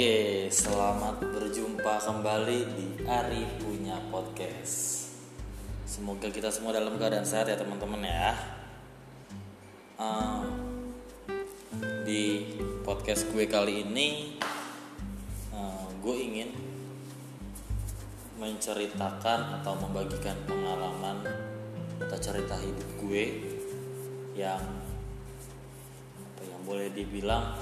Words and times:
Oke, 0.00 0.48
selamat 0.48 1.20
berjumpa 1.28 2.00
kembali 2.00 2.58
di 2.72 3.04
Ari 3.04 3.44
Punya 3.60 4.00
Podcast. 4.08 5.12
Semoga 5.84 6.24
kita 6.32 6.48
semua 6.48 6.72
dalam 6.72 6.96
keadaan 6.96 7.28
sehat 7.28 7.52
ya 7.52 7.60
teman-teman 7.60 8.08
ya. 8.08 8.32
Uh, 10.00 10.40
di 12.08 12.48
podcast 12.80 13.28
gue 13.28 13.44
kali 13.44 13.84
ini, 13.84 14.40
uh, 15.52 15.84
gue 16.00 16.16
ingin 16.16 16.48
menceritakan 18.40 19.60
atau 19.60 19.76
membagikan 19.84 20.40
pengalaman 20.48 21.28
atau 22.00 22.16
cerita 22.16 22.56
hidup 22.56 22.88
gue 23.04 23.24
yang 24.32 24.64
apa 26.24 26.40
yang 26.48 26.60
boleh 26.64 26.88
dibilang 26.88 27.52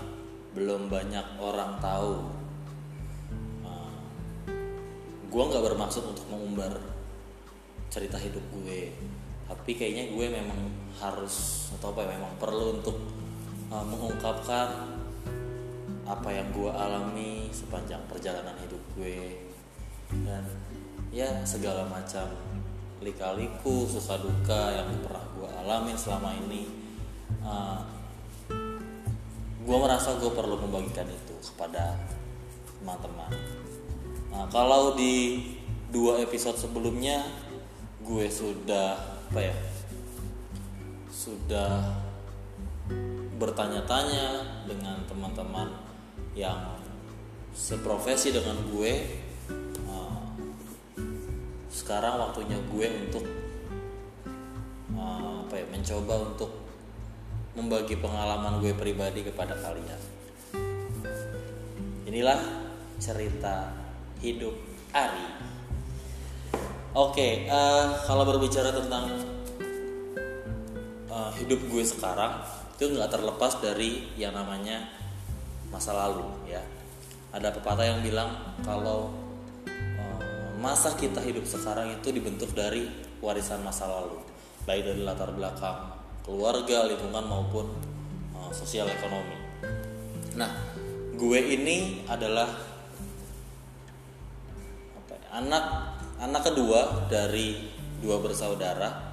belum 0.57 0.88
banyak 0.88 1.27
orang 1.41 1.80
tahu. 1.80 2.25
Uh, 3.65 3.93
gue 5.29 5.43
nggak 5.43 5.65
bermaksud 5.65 6.05
untuk 6.09 6.24
mengumbar 6.30 6.77
cerita 7.88 8.21
hidup 8.21 8.45
gue 8.52 8.93
tapi 9.48 9.73
kayaknya 9.73 10.12
gue 10.12 10.27
memang 10.29 10.61
harus 11.01 11.69
atau 11.73 11.97
apa 11.97 12.05
ya 12.05 12.21
memang 12.21 12.33
perlu 12.37 12.77
untuk 12.77 13.01
uh, 13.73 13.80
mengungkapkan 13.80 14.69
apa 16.05 16.29
yang 16.29 16.52
gue 16.52 16.69
alami 16.69 17.49
sepanjang 17.49 18.01
perjalanan 18.12 18.52
hidup 18.60 18.80
gue. 18.93 19.41
Dan 20.24 20.45
ya 21.09 21.41
segala 21.49 21.88
macam 21.88 22.29
lika-liku 23.01 23.88
suka 23.88 24.21
duka 24.21 24.73
yang 24.77 24.88
pernah 25.01 25.24
gue 25.33 25.49
alami 25.65 25.96
selama 25.96 26.37
ini 26.45 26.69
uh, 27.41 27.80
gue 29.69 29.77
merasa 29.77 30.16
gue 30.16 30.33
perlu 30.33 30.57
membagikan 30.65 31.05
itu 31.05 31.37
kepada 31.52 31.93
teman-teman. 32.80 33.29
Nah 34.33 34.49
kalau 34.49 34.97
di 34.97 35.45
dua 35.93 36.25
episode 36.25 36.57
sebelumnya 36.57 37.21
gue 38.01 38.33
sudah 38.33 38.97
apa 39.29 39.41
ya 39.45 39.57
sudah 41.13 42.01
bertanya-tanya 43.37 44.65
dengan 44.65 45.05
teman-teman 45.05 45.69
yang 46.32 46.80
seprofesi 47.53 48.32
dengan 48.32 48.57
gue 48.73 48.93
uh, 49.85 50.25
sekarang 51.69 52.16
waktunya 52.25 52.57
gue 52.73 52.87
untuk 53.05 53.25
uh, 54.97 55.45
apa 55.45 55.55
ya 55.60 55.66
mencoba 55.69 56.32
untuk 56.32 56.68
membagi 57.59 57.98
pengalaman 57.98 58.62
gue 58.62 58.70
pribadi 58.70 59.26
kepada 59.26 59.59
kalian. 59.59 59.98
Inilah 62.06 62.38
cerita 63.02 63.74
hidup 64.22 64.54
Ari. 64.94 65.26
Oke, 66.94 67.50
uh, 67.50 67.98
kalau 68.06 68.22
berbicara 68.25 68.70
tentang 68.70 69.10
uh, 71.10 71.31
hidup 71.34 71.60
gue 71.66 71.84
sekarang, 71.84 72.47
itu 72.78 72.94
nggak 72.94 73.10
terlepas 73.10 73.59
dari 73.59 74.06
yang 74.14 74.32
namanya 74.38 74.86
masa 75.69 75.92
lalu, 75.92 76.31
ya. 76.47 76.62
Ada 77.34 77.53
pepatah 77.53 77.84
yang 77.84 78.00
bilang 78.00 78.56
kalau 78.64 79.12
uh, 79.98 80.50
masa 80.62 80.97
kita 80.97 81.20
hidup 81.20 81.44
sekarang 81.44 82.00
itu 82.00 82.09
dibentuk 82.14 82.54
dari 82.56 82.88
warisan 83.20 83.60
masa 83.60 83.84
lalu, 83.84 84.22
baik 84.64 84.88
dari 84.88 85.03
latar 85.04 85.34
belakang 85.34 85.97
keluarga, 86.28 86.84
lingkungan 86.84 87.25
maupun 87.25 87.72
uh, 88.37 88.53
sosial 88.53 88.84
ekonomi. 88.84 89.32
Nah, 90.37 90.53
gue 91.16 91.41
ini 91.41 92.04
adalah 92.04 92.53
apa 94.92 95.14
ya, 95.16 95.28
anak 95.41 95.64
anak 96.20 96.42
kedua 96.53 97.08
dari 97.08 97.72
dua 98.04 98.20
bersaudara. 98.20 99.08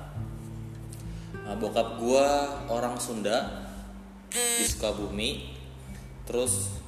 Nah, 1.47 1.55
bokap 1.55 2.03
gue 2.03 2.27
orang 2.67 2.99
Sunda 2.99 3.63
di 4.35 4.67
Sukabumi, 4.67 5.55
terus 6.27 6.83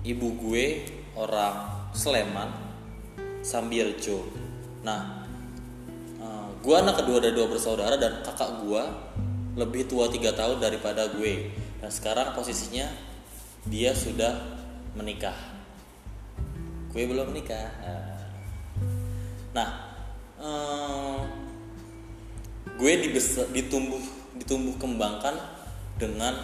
ibu 0.00 0.32
gue 0.48 0.88
orang 1.12 1.92
Sleman, 1.92 2.48
Sambirjo. 3.44 4.32
Nah, 4.80 5.28
gue 6.66 6.74
anak 6.74 6.98
kedua 7.04 7.22
dari 7.22 7.30
dua 7.30 7.46
bersaudara 7.46 7.94
dan 7.94 8.26
kakak 8.26 8.64
gue 8.66 8.82
lebih 9.56 9.88
tua 9.88 10.12
tiga 10.12 10.36
tahun 10.36 10.60
daripada 10.60 11.08
gue. 11.16 11.50
Dan 11.80 11.90
sekarang 11.90 12.36
posisinya 12.36 12.86
dia 13.66 13.96
sudah 13.96 14.36
menikah. 14.94 15.34
Gue 16.92 17.08
belum 17.08 17.32
menikah. 17.32 17.72
Nah 19.56 19.70
eh, 20.36 21.18
gue 22.76 22.92
dibesar, 23.08 23.48
ditumbuh 23.50 24.00
ditumbuh 24.36 24.76
kembangkan 24.76 25.32
dengan 25.96 26.36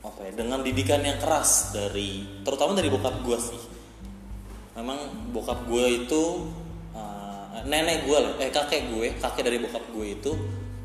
apa 0.00 0.20
ya 0.22 0.32
dengan 0.32 0.62
didikan 0.62 1.02
yang 1.02 1.18
keras 1.20 1.74
dari 1.74 2.40
terutama 2.46 2.72
dari 2.78 2.88
bokap 2.88 3.20
gue 3.26 3.38
sih. 3.42 3.62
Memang 4.78 5.28
bokap 5.34 5.66
gue 5.68 6.06
itu 6.06 6.22
uh, 6.94 7.60
nenek 7.68 8.08
gue 8.08 8.18
eh 8.40 8.48
kakek 8.48 8.88
gue 8.96 9.12
kakek 9.20 9.44
dari 9.44 9.58
bokap 9.60 9.84
gue 9.92 10.06
itu 10.14 10.32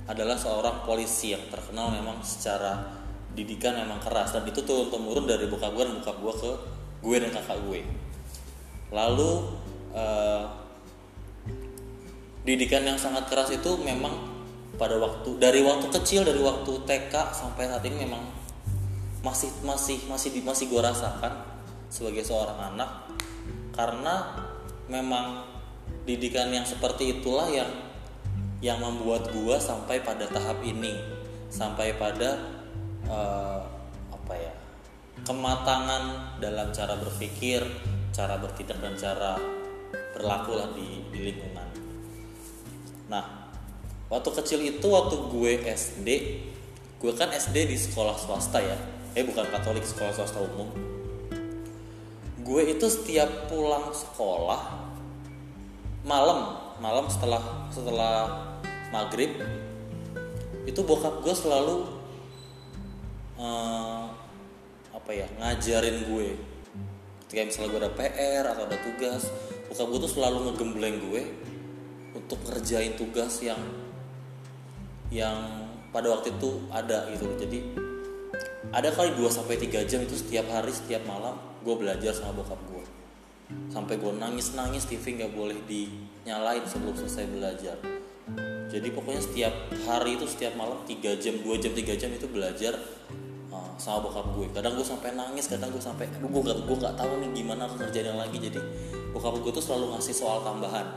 adalah 0.05 0.38
seorang 0.38 0.85
polisi 0.85 1.33
yang 1.33 1.41
terkenal 1.49 1.89
memang 1.89 2.21
secara 2.21 3.01
didikan 3.33 3.75
memang 3.75 3.97
keras. 3.99 4.38
Dan 4.38 4.45
itu 4.45 4.61
turun 4.61 4.93
temurun 4.93 5.25
dari 5.25 5.49
bokap 5.49 5.73
gue 5.73 5.83
dan 5.83 5.95
bokap 5.99 6.17
gue 6.21 6.33
ke 6.39 6.51
gue 7.05 7.16
dan 7.21 7.29
kakak 7.33 7.59
gue. 7.66 7.81
Lalu 8.93 9.31
uh, 9.93 10.45
didikan 12.45 12.85
yang 12.85 13.01
sangat 13.01 13.25
keras 13.27 13.49
itu 13.49 13.77
memang 13.81 14.13
pada 14.77 14.99
waktu 15.01 15.41
dari 15.41 15.66
waktu 15.66 15.88
kecil 15.89 16.22
dari 16.22 16.37
waktu 16.37 16.72
TK 16.85 17.13
sampai 17.33 17.66
saat 17.72 17.83
ini 17.87 18.05
memang 18.05 18.22
masih 19.25 19.49
masih 19.66 19.97
masih 20.05 20.29
masih 20.45 20.69
gue 20.69 20.81
rasakan 20.81 21.33
sebagai 21.89 22.22
seorang 22.22 22.73
anak. 22.77 23.09
Karena 23.73 24.45
memang 24.85 25.43
didikan 26.05 26.53
yang 26.53 26.63
seperti 26.63 27.19
itulah 27.19 27.49
yang 27.49 27.84
yang 28.65 28.81
membuat 28.81 29.29
gua 29.29 29.61
sampai 29.61 30.01
pada 30.01 30.25
tahap 30.25 30.65
ini. 30.65 30.97
Sampai 31.53 31.93
pada 32.01 32.41
uh, 33.05 33.61
apa 34.09 34.33
ya 34.33 34.53
kematangan 35.23 36.35
dalam 36.41 36.73
cara 36.73 36.97
berpikir 36.99 37.61
cara 38.11 38.41
bertindak 38.41 38.81
dan 38.81 38.97
cara 38.97 39.37
berlaku 40.17 40.57
lah 40.57 40.73
di, 40.73 41.05
di 41.13 41.19
lingkungan. 41.31 41.67
Nah 43.07 43.51
waktu 44.09 44.29
kecil 44.41 44.59
itu 44.65 44.87
waktu 44.89 45.15
gue 45.29 45.51
SD 45.65 46.09
gue 46.99 47.11
kan 47.13 47.29
SD 47.31 47.69
di 47.69 47.77
sekolah 47.77 48.17
swasta 48.17 48.59
ya. 48.59 48.77
Eh 49.15 49.23
bukan 49.23 49.47
katolik 49.47 49.85
sekolah 49.85 50.11
swasta 50.11 50.41
umum. 50.41 50.67
Gue 52.41 52.71
itu 52.71 52.87
setiap 52.89 53.47
pulang 53.47 53.93
sekolah 53.93 54.87
malam 56.05 56.65
malam 56.77 57.07
setelah 57.09 57.41
setelah 57.73 58.13
maghrib 58.95 59.35
itu 60.63 60.79
bokap 60.88 61.19
gue 61.19 61.35
selalu 61.35 61.83
uh, 63.35 64.07
apa 64.95 65.11
ya 65.11 65.28
ngajarin 65.35 66.07
gue. 66.07 66.39
Ketika 67.28 67.41
misalnya 67.44 67.69
gue 67.75 67.81
ada 67.84 67.91
PR 67.91 68.44
atau 68.55 68.63
ada 68.63 68.78
tugas 68.79 69.28
bokap 69.67 69.88
gue 69.91 70.00
tuh 70.07 70.11
selalu 70.16 70.38
ngegembleng 70.47 70.97
gue 71.11 71.22
untuk 72.16 72.39
ngerjain 72.47 72.95
tugas 72.95 73.43
yang 73.43 73.59
yang 75.11 75.67
pada 75.91 76.16
waktu 76.16 76.31
itu 76.31 76.64
ada 76.72 77.11
gitu. 77.11 77.28
Jadi 77.35 77.59
ada 78.72 78.90
kali 78.96 79.11
2 79.19 79.28
sampai 79.28 79.59
3 79.59 79.84
jam 79.91 79.99
itu 80.02 80.16
setiap 80.16 80.47
hari 80.49 80.72
setiap 80.72 81.03
malam 81.03 81.35
gue 81.67 81.75
belajar 81.75 82.16
sama 82.16 82.41
bokap 82.41 82.59
gue 82.72 82.84
sampai 83.69 84.02
gue 84.02 84.14
nangis 84.17 84.58
nangis 84.58 84.90
TV 84.90 85.22
nggak 85.22 85.34
boleh 85.37 85.55
dinyalain 85.69 86.66
sebelum 86.66 86.97
selesai 86.97 87.29
belajar 87.29 87.78
jadi 88.66 88.88
pokoknya 88.90 89.22
setiap 89.22 89.53
hari 89.85 90.17
itu 90.17 90.26
setiap 90.26 90.58
malam 90.58 90.82
3 90.90 91.22
jam 91.22 91.38
2 91.38 91.62
jam 91.62 91.72
3 91.72 92.02
jam 92.02 92.09
itu 92.09 92.26
belajar 92.26 92.73
uh, 93.53 93.72
sama 93.78 94.09
bokap 94.09 94.26
gue. 94.34 94.50
Kadang 94.50 94.73
gue 94.73 94.85
sampai 94.85 95.14
nangis 95.14 95.46
kadang 95.46 95.70
gue 95.70 95.82
sampai 95.82 96.09
aduh 96.09 96.29
gue 96.29 96.41
gak, 96.41 96.58
gue 96.66 96.78
gak 96.82 96.96
tahu 96.97 97.14
nih 97.22 97.29
gimana 97.38 97.70
harus 97.70 97.78
ngerjain 97.78 98.09
yang 98.09 98.17
lagi. 98.17 98.38
Jadi 98.41 98.59
bokap 99.14 99.38
gue 99.38 99.52
tuh 99.53 99.64
selalu 99.64 99.94
ngasih 99.97 100.16
soal 100.17 100.41
tambahan. 100.41 100.88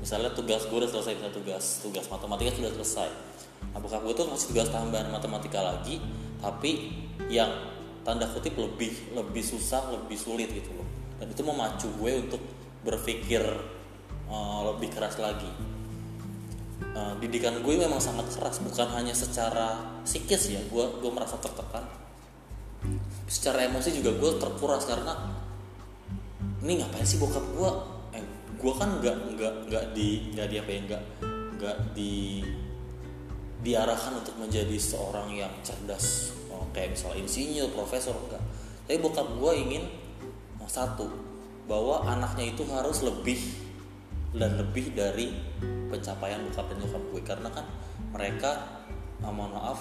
Misalnya 0.00 0.32
tugas 0.32 0.64
gue 0.64 0.78
udah 0.80 0.88
selesai 0.88 1.12
misalnya 1.20 1.36
tugas 1.36 1.64
tugas 1.84 2.04
matematika 2.08 2.50
sudah 2.56 2.72
selesai. 2.80 3.08
Nah 3.76 3.78
bokap 3.84 4.00
gue 4.00 4.14
tuh 4.16 4.26
ngasih 4.32 4.46
tugas 4.56 4.68
tambahan 4.72 5.12
matematika 5.12 5.60
lagi 5.60 6.00
tapi 6.40 6.88
yang 7.28 7.52
tanda 8.00 8.24
kutip 8.32 8.56
lebih 8.56 9.12
lebih 9.12 9.44
susah 9.44 9.92
lebih 9.92 10.16
sulit 10.16 10.48
gitu 10.56 10.72
loh. 10.72 10.88
Dan 11.20 11.28
itu 11.28 11.44
memacu 11.44 11.84
gue 12.00 12.12
untuk 12.16 12.40
berpikir 12.80 13.44
uh, 14.32 14.72
lebih 14.72 14.88
keras 14.88 15.20
lagi 15.20 15.69
uh, 16.96 17.14
didikan 17.20 17.60
gue 17.60 17.74
memang 17.76 18.00
sangat 18.00 18.28
keras 18.32 18.60
bukan 18.64 18.88
hanya 18.96 19.12
secara 19.12 20.00
psikis 20.04 20.52
ya 20.52 20.60
gue 20.68 20.84
gue 21.00 21.10
merasa 21.12 21.36
tertekan. 21.40 21.84
Secara 23.30 23.68
emosi 23.68 23.94
juga 24.00 24.16
gue 24.16 24.30
terkuras 24.40 24.84
karena 24.88 25.14
ini 26.60 26.80
ngapain 26.80 27.06
sih 27.06 27.20
bokap 27.20 27.44
gue 27.56 27.70
eh, 28.16 28.24
gue 28.56 28.72
kan 28.76 29.00
nggak 29.00 29.16
nggak 29.36 29.54
nggak 29.70 29.84
di 29.96 30.34
nggak 30.36 30.46
di 30.48 30.56
apa 30.60 30.70
ya 30.70 30.80
nggak 30.88 31.02
nggak 31.60 31.76
di 31.92 32.14
diarahkan 33.60 34.24
untuk 34.24 34.34
menjadi 34.40 34.76
seorang 34.80 35.36
yang 35.36 35.52
cerdas. 35.60 36.32
Oh, 36.48 36.64
kayak 36.72 36.96
misalnya 36.96 37.24
insinyur 37.24 37.70
profesor 37.76 38.16
enggak 38.16 38.42
tapi 38.90 39.06
bokap 39.06 39.38
gue 39.38 39.52
ingin 39.54 39.86
satu 40.66 41.06
bahwa 41.70 42.02
anaknya 42.10 42.50
itu 42.50 42.66
harus 42.66 43.06
lebih 43.06 43.38
dan 44.30 44.56
lebih 44.58 44.94
dari 44.94 45.34
pencapaian 45.90 46.42
bokap 46.46 46.70
dan 46.70 46.76
nyokap 46.82 47.02
gue. 47.10 47.22
Karena 47.22 47.48
kan 47.50 47.66
mereka 48.14 48.50
oh, 49.22 49.32
mohon 49.34 49.54
maaf 49.56 49.80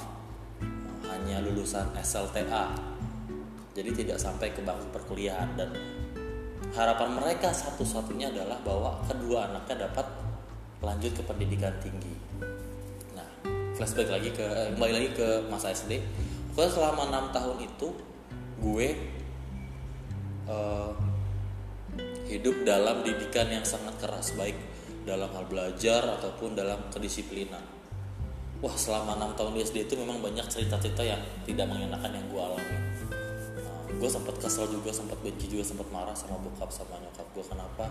hanya 1.10 1.42
lulusan 1.42 1.90
SLTA 1.98 2.75
jadi 3.74 3.96
tidak 3.96 4.18
sampai 4.19 4.51
ke 4.51 4.62
bangku 4.66 4.90
perkuliahan. 4.92 5.56
Dan 5.56 5.72
harapan 6.75 7.10
mereka 7.16 7.54
satu-satunya 7.54 8.34
adalah 8.34 8.60
bahwa 8.62 9.00
kedua 9.07 9.50
anaknya 9.50 9.90
dapat 9.90 10.06
lanjut 10.84 11.12
ke 11.16 11.24
pendidikan 11.24 11.74
tinggi. 11.80 12.13
Nah 13.16 13.28
flashback 13.80 14.12
lagi 14.12 14.30
ke 14.36 14.44
eh, 14.44 14.75
kembali 14.75 14.94
lagi 14.94 15.10
ke 15.16 15.28
masa 15.48 15.72
SD 15.72 16.04
pokoknya 16.60 16.75
selama 16.75 17.02
enam 17.07 17.25
tahun 17.31 17.57
itu 17.63 17.88
gue 18.60 18.88
uh, 20.52 20.92
hidup 22.30 22.62
dalam 22.62 23.02
didikan 23.02 23.50
yang 23.50 23.66
sangat 23.66 23.98
keras 23.98 24.38
baik 24.38 24.54
dalam 25.02 25.26
hal 25.34 25.50
belajar 25.50 26.06
ataupun 26.22 26.54
dalam 26.54 26.78
kedisiplinan. 26.94 27.66
Wah 28.62 28.76
selama 28.78 29.18
enam 29.18 29.34
tahun 29.34 29.58
di 29.58 29.66
SD 29.66 29.90
itu 29.90 29.98
memang 29.98 30.22
banyak 30.22 30.46
cerita-cerita 30.46 31.02
yang 31.02 31.18
tidak 31.50 31.66
mengenakan 31.66 32.12
yang 32.14 32.26
gue 32.30 32.38
alami. 32.38 32.78
Nah, 33.66 33.81
gue 33.98 34.10
sempat 34.12 34.38
kesel 34.38 34.70
juga 34.70 34.94
sempat 34.94 35.18
benci 35.26 35.50
juga 35.50 35.66
sempat 35.66 35.90
marah 35.90 36.14
sama 36.14 36.38
bokap 36.38 36.70
sama 36.70 37.02
nyokap 37.02 37.26
gue 37.34 37.46
kenapa? 37.50 37.86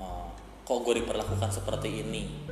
Uh, 0.00 0.32
kok 0.64 0.78
gue 0.80 1.04
diperlakukan 1.04 1.50
seperti 1.52 1.92
ini? 1.92 2.48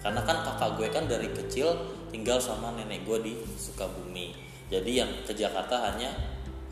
Karena 0.00 0.24
kan 0.24 0.48
kakak 0.48 0.80
gue 0.80 0.88
kan 0.88 1.04
dari 1.04 1.28
kecil 1.28 1.68
tinggal 2.08 2.40
sama 2.40 2.72
nenek 2.72 3.04
gue 3.04 3.18
di 3.20 3.32
Sukabumi. 3.60 4.32
Jadi 4.72 4.90
yang 4.96 5.10
ke 5.28 5.36
Jakarta 5.36 5.92
hanya 5.92 6.08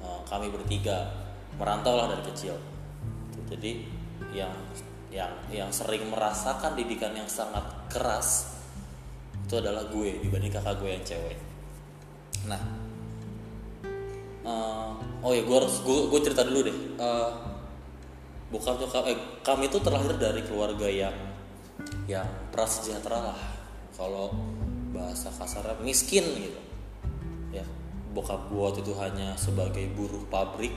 uh, 0.00 0.25
kami 0.25 0.49
bertiga. 0.49 1.20
Merantau 1.53 2.00
lah 2.00 2.09
dari 2.09 2.25
kecil 2.32 2.72
jadi 3.52 3.84
yang 4.32 4.52
yang 5.12 5.32
yang 5.52 5.69
sering 5.69 6.08
merasakan 6.08 6.72
didikan 6.72 7.12
yang 7.12 7.28
sangat 7.28 7.62
keras 7.93 8.49
itu 9.44 9.60
adalah 9.60 9.84
gue 9.93 10.25
dibanding 10.25 10.49
kakak 10.49 10.81
gue 10.81 10.88
yang 10.88 11.04
cewek. 11.04 11.38
Nah 12.49 12.62
uh, 14.49 14.96
oh 15.20 15.32
ya 15.37 15.44
gue 15.44 15.56
harus 15.56 15.84
gue, 15.84 15.99
gue 16.08 16.20
cerita 16.25 16.49
dulu 16.49 16.60
deh. 16.64 16.78
Uh, 16.96 17.31
bukan 18.49 18.81
nyokap 18.81 19.04
eh, 19.12 19.19
kami 19.44 19.69
itu 19.69 19.76
terlahir 19.84 20.16
dari 20.16 20.40
keluarga 20.49 20.88
yang 20.88 21.16
yang 22.08 22.28
prasejahtera 22.49 23.37
lah. 23.37 23.40
Kalau 23.93 24.32
bahasa 24.96 25.28
kasarnya 25.28 25.76
miskin 25.84 26.25
gitu. 26.25 26.60
Ya 27.52 27.69
bokap 28.16 28.49
gue 28.49 28.81
itu 28.81 28.93
hanya 28.96 29.37
sebagai 29.37 29.84
buruh 29.93 30.25
pabrik 30.32 30.72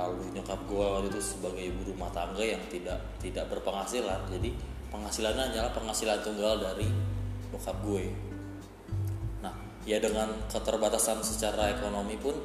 lalu 0.00 0.32
nyokap 0.32 0.60
gue 0.64 0.84
waktu 0.84 1.08
itu 1.12 1.20
sebagai 1.20 1.62
ibu 1.68 1.92
rumah 1.92 2.08
tangga 2.14 2.40
yang 2.40 2.62
tidak 2.72 2.98
tidak 3.20 3.44
berpenghasilan. 3.52 4.24
Jadi 4.32 4.50
penghasilannya 4.90 5.42
hanyalah 5.52 5.72
penghasilan 5.76 6.18
tunggal 6.24 6.58
dari 6.58 6.88
bokap 7.50 7.76
gue 7.82 8.04
nah 9.42 9.54
ya 9.88 9.98
dengan 9.98 10.30
keterbatasan 10.46 11.24
secara 11.24 11.74
ekonomi 11.74 12.14
pun 12.18 12.36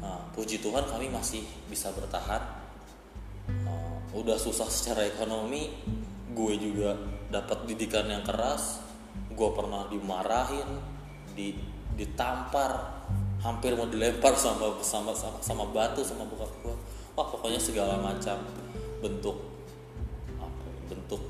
uh, 0.00 0.22
puji 0.32 0.62
Tuhan 0.62 0.86
kami 0.86 1.12
masih 1.12 1.42
bisa 1.68 1.90
bertahan. 1.92 2.66
Uh, 3.66 3.98
udah 4.16 4.36
susah 4.40 4.66
secara 4.66 5.06
ekonomi 5.06 5.70
gue 6.36 6.54
juga 6.58 6.98
dapat 7.30 7.66
didikan 7.66 8.06
yang 8.06 8.22
keras 8.22 8.82
gue 9.32 9.50
pernah 9.52 9.86
dimarahin 9.90 10.66
di 11.36 11.52
ditampar 11.96 13.02
hampir 13.40 13.76
mau 13.76 13.88
dilempar 13.88 14.36
sama 14.36 14.80
sama 14.80 15.12
sama, 15.16 15.38
sama 15.40 15.64
batu 15.72 16.04
sama 16.04 16.24
bokap 16.28 16.50
gue 16.64 16.76
wah 17.16 17.26
pokoknya 17.26 17.56
segala 17.56 17.96
macam 17.96 18.36
bentuk 19.00 19.40
apa 20.36 20.64
ya, 20.68 20.80
bentuk 20.92 21.22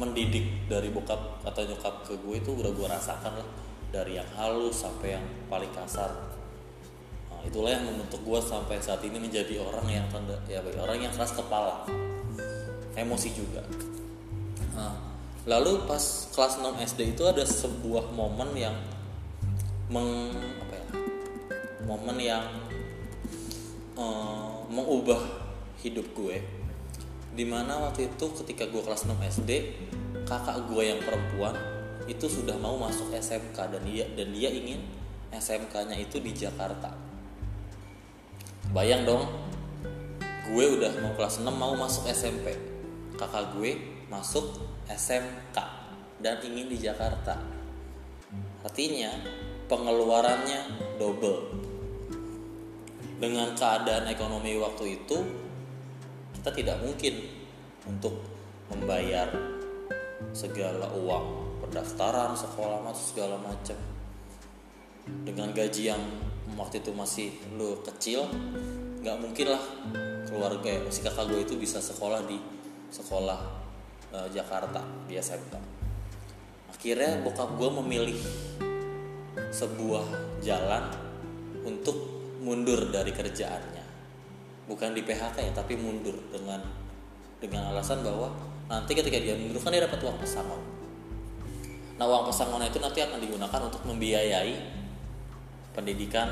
mendidik 0.00 0.66
dari 0.66 0.88
bokap 0.88 1.44
atau 1.44 1.62
nyokap 1.68 2.08
ke 2.08 2.16
gue 2.16 2.34
itu 2.40 2.50
udah 2.56 2.72
gue 2.72 2.86
rasakan 2.88 3.32
lah. 3.36 3.48
Dari 3.92 4.16
yang 4.16 4.28
halus 4.40 4.80
sampai 4.80 5.20
yang 5.20 5.24
paling 5.52 5.68
kasar. 5.76 6.08
Nah, 7.28 7.44
itulah 7.44 7.76
yang 7.76 7.84
membentuk 7.84 8.24
gue 8.24 8.40
sampai 8.40 8.80
saat 8.80 9.04
ini 9.04 9.20
menjadi 9.20 9.60
orang 9.60 9.84
yang 9.92 10.06
tanda 10.08 10.40
ya 10.48 10.64
orang 10.80 10.96
yang 11.04 11.12
keras 11.12 11.36
kepala. 11.36 11.84
Emosi 12.96 13.36
juga. 13.36 13.60
Nah, 14.72 14.96
lalu 15.44 15.84
pas 15.84 16.00
kelas 16.32 16.64
6 16.64 16.72
SD 16.88 17.12
itu 17.12 17.22
ada 17.28 17.44
sebuah 17.44 18.16
momen 18.16 18.56
yang 18.56 18.76
meng 19.92 20.32
apa 20.32 20.72
ya 20.72 20.86
momen 21.84 22.16
yang 22.16 22.44
uh, 23.98 24.51
mengubah 24.72 25.20
hidup 25.84 26.16
gue 26.16 26.40
di 27.32 27.44
mana 27.44 27.76
waktu 27.88 28.08
itu 28.08 28.24
ketika 28.40 28.68
gue 28.68 28.80
kelas 28.80 29.04
6 29.04 29.16
SD 29.20 29.50
kakak 30.24 30.64
gue 30.68 30.82
yang 30.84 31.00
perempuan 31.04 31.56
itu 32.08 32.24
sudah 32.28 32.56
mau 32.56 32.80
masuk 32.80 33.12
SMK 33.12 33.56
dan 33.56 33.82
dia 33.84 34.04
dan 34.16 34.32
dia 34.32 34.48
ingin 34.48 34.80
SMK-nya 35.32 35.96
itu 35.96 36.20
di 36.20 36.36
Jakarta. 36.36 36.92
Bayang 38.72 39.08
dong 39.08 39.24
gue 40.52 40.64
udah 40.76 40.92
mau 41.04 41.12
kelas 41.16 41.40
6 41.40 41.48
mau 41.52 41.72
masuk 41.76 42.08
SMP 42.08 42.56
kakak 43.16 43.56
gue 43.56 43.76
masuk 44.12 44.60
SMK 44.88 45.56
dan 46.20 46.36
ingin 46.44 46.68
di 46.68 46.80
Jakarta. 46.80 47.40
Artinya 48.60 49.08
pengeluarannya 49.68 50.60
double 51.00 51.61
dengan 53.22 53.54
keadaan 53.54 54.10
ekonomi 54.10 54.58
waktu 54.58 54.98
itu 54.98 55.14
kita 56.42 56.50
tidak 56.50 56.82
mungkin 56.82 57.22
untuk 57.86 58.18
membayar 58.66 59.30
segala 60.34 60.90
uang 60.90 61.54
pendaftaran 61.62 62.34
sekolah 62.34 62.82
masuk 62.82 63.14
segala 63.14 63.38
macam. 63.38 63.78
Dengan 65.22 65.54
gaji 65.54 65.94
yang 65.94 66.02
waktu 66.58 66.82
itu 66.82 66.90
masih 66.90 67.30
lu 67.54 67.78
kecil 67.86 68.26
nggak 69.02 69.18
mungkin 69.22 69.54
lah 69.54 69.62
keluarga 70.26 70.68
ya 70.78 70.80
si 70.90 71.02
kakak 71.02 71.26
gue 71.30 71.42
itu 71.42 71.54
bisa 71.58 71.82
sekolah 71.82 72.22
di 72.22 72.38
sekolah 72.86 73.38
e, 74.14 74.18
Jakarta 74.30 74.78
di 75.10 75.18
SMK 75.18 75.54
akhirnya 76.70 77.18
bokap 77.26 77.50
gue 77.58 77.70
memilih 77.82 78.14
sebuah 79.50 80.06
jalan 80.38 80.86
untuk 81.66 82.11
mundur 82.42 82.90
dari 82.90 83.14
kerjaannya. 83.14 83.86
Bukan 84.66 84.90
di 84.92 85.02
PHK 85.06 85.36
ya 85.38 85.52
tapi 85.54 85.78
mundur 85.78 86.18
dengan 86.34 86.58
dengan 87.38 87.70
alasan 87.74 88.02
bahwa 88.02 88.30
nanti 88.70 88.94
ketika 88.94 89.18
dia 89.18 89.34
mundur 89.34 89.58
kan 89.58 89.74
dia 89.74 89.82
dapat 89.84 89.98
uang 90.00 90.16
pesangon 90.22 90.62
nah 92.00 92.08
uang 92.08 92.24
pesangon 92.26 92.64
itu 92.64 92.80
nanti 92.80 92.98
akan 93.04 93.20
digunakan 93.20 93.60
untuk 93.68 93.84
membiayai 93.84 94.54
pendidikan 95.76 96.28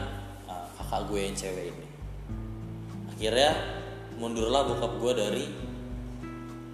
uh, 0.51 0.67
kakak 0.75 1.07
gue 1.07 1.21
yang 1.21 1.37
cewek 1.37 1.65
ini. 1.71 1.87
Akhirnya 3.07 3.51
mundurlah 4.19 4.67
bokap 4.67 4.93
gue 4.99 5.13
dari 5.15 5.45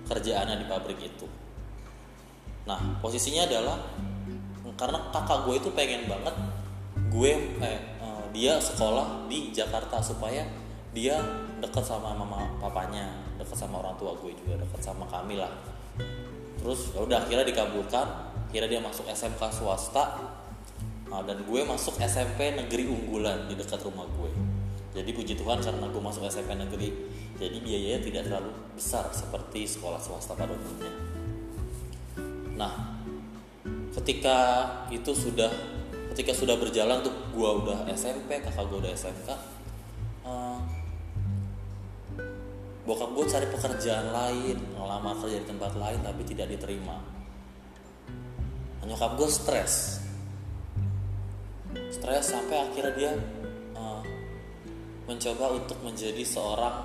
kerjaannya 0.06 0.56
di 0.62 0.66
pabrik 0.70 0.98
itu. 1.02 1.26
Nah 2.64 2.78
posisinya 3.04 3.44
adalah 3.44 3.78
karena 4.80 4.98
kakak 5.12 5.44
gue 5.44 5.54
itu 5.60 5.68
pengen 5.76 6.08
banget 6.08 6.34
gue 7.12 7.32
eh, 7.60 7.80
dia 8.36 8.60
sekolah 8.60 9.24
di 9.32 9.48
Jakarta 9.48 9.96
supaya 10.04 10.44
dia 10.92 11.16
dekat 11.56 11.80
sama 11.80 12.12
mama 12.12 12.52
papanya 12.60 13.08
dekat 13.40 13.56
sama 13.56 13.80
orang 13.80 13.96
tua 13.96 14.12
gue 14.20 14.36
juga 14.36 14.60
dekat 14.60 14.84
sama 14.84 15.08
kami 15.08 15.40
lah. 15.40 15.48
Terus 16.60 16.92
ya 16.92 17.00
udah 17.00 17.24
akhirnya 17.24 17.48
dikabulkan. 17.48 18.06
Akhirnya 18.52 18.76
dia 18.76 18.80
masuk 18.84 19.08
SMK 19.08 19.40
swasta. 19.52 20.04
Nah, 21.06 21.22
dan 21.22 21.38
gue 21.46 21.60
masuk 21.64 21.96
SMP 22.02 22.52
negeri 22.52 22.84
unggulan 22.90 23.48
di 23.48 23.54
dekat 23.56 23.80
rumah 23.88 24.04
gue. 24.04 24.30
Jadi 24.96 25.10
puji 25.12 25.36
Tuhan 25.36 25.60
karena 25.60 25.86
gue 25.88 26.02
masuk 26.02 26.24
SMP 26.28 26.52
negeri. 26.56 26.92
Jadi 27.36 27.56
biayanya 27.60 28.00
tidak 28.04 28.22
terlalu 28.28 28.52
besar 28.76 29.08
seperti 29.12 29.68
sekolah 29.68 30.00
swasta 30.00 30.32
pada 30.36 30.52
umumnya. 30.52 30.92
Nah 32.56 32.72
ketika 33.96 34.36
itu 34.92 35.12
sudah 35.12 35.48
ketika 36.16 36.32
sudah 36.32 36.56
berjalan 36.56 37.04
tuh 37.04 37.12
gue 37.12 37.50
udah 37.60 37.84
SMP 37.92 38.40
kakak 38.40 38.64
gue 38.72 38.80
udah 38.80 38.88
SMK 38.96 39.28
uh, 40.24 40.56
bokap 42.88 43.12
gue 43.12 43.24
cari 43.28 43.44
pekerjaan 43.52 44.16
lain 44.16 44.56
ngelamar 44.80 45.12
kerja 45.20 45.44
di 45.44 45.46
tempat 45.52 45.76
lain 45.76 46.00
tapi 46.00 46.24
tidak 46.24 46.48
diterima. 46.56 46.96
Nyokap 48.86 49.18
gue 49.18 49.28
stres. 49.28 49.98
Stres 51.90 52.24
sampai 52.30 52.64
akhirnya 52.64 52.92
dia 52.96 53.12
mencoba 55.04 55.58
untuk 55.58 55.78
menjadi 55.82 56.22
seorang 56.24 56.82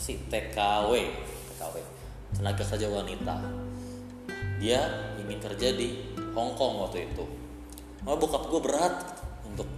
sih 0.00 0.16
TKW 0.26 0.92
TKW 1.54 1.76
tenaga 2.34 2.64
kerja 2.64 2.88
wanita. 2.90 3.36
Dia 4.58 4.80
ingin 5.20 5.38
kerja 5.38 5.78
di 5.78 6.16
Hong 6.32 6.58
Kong 6.58 6.80
waktu 6.82 7.06
itu 7.06 7.39
oh 8.08 8.16
bokap 8.16 8.48
gue 8.48 8.60
berat 8.64 8.94
untuk 9.44 9.68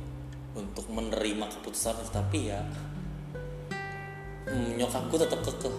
untuk 0.55 0.87
menerima 0.93 1.49
keputusan 1.59 1.97
tapi 2.13 2.53
ya 2.53 2.61
hmm, 4.47 4.79
nyokap 4.79 5.09
gue 5.09 5.19
tetap 5.25 5.41
kekeh. 5.43 5.75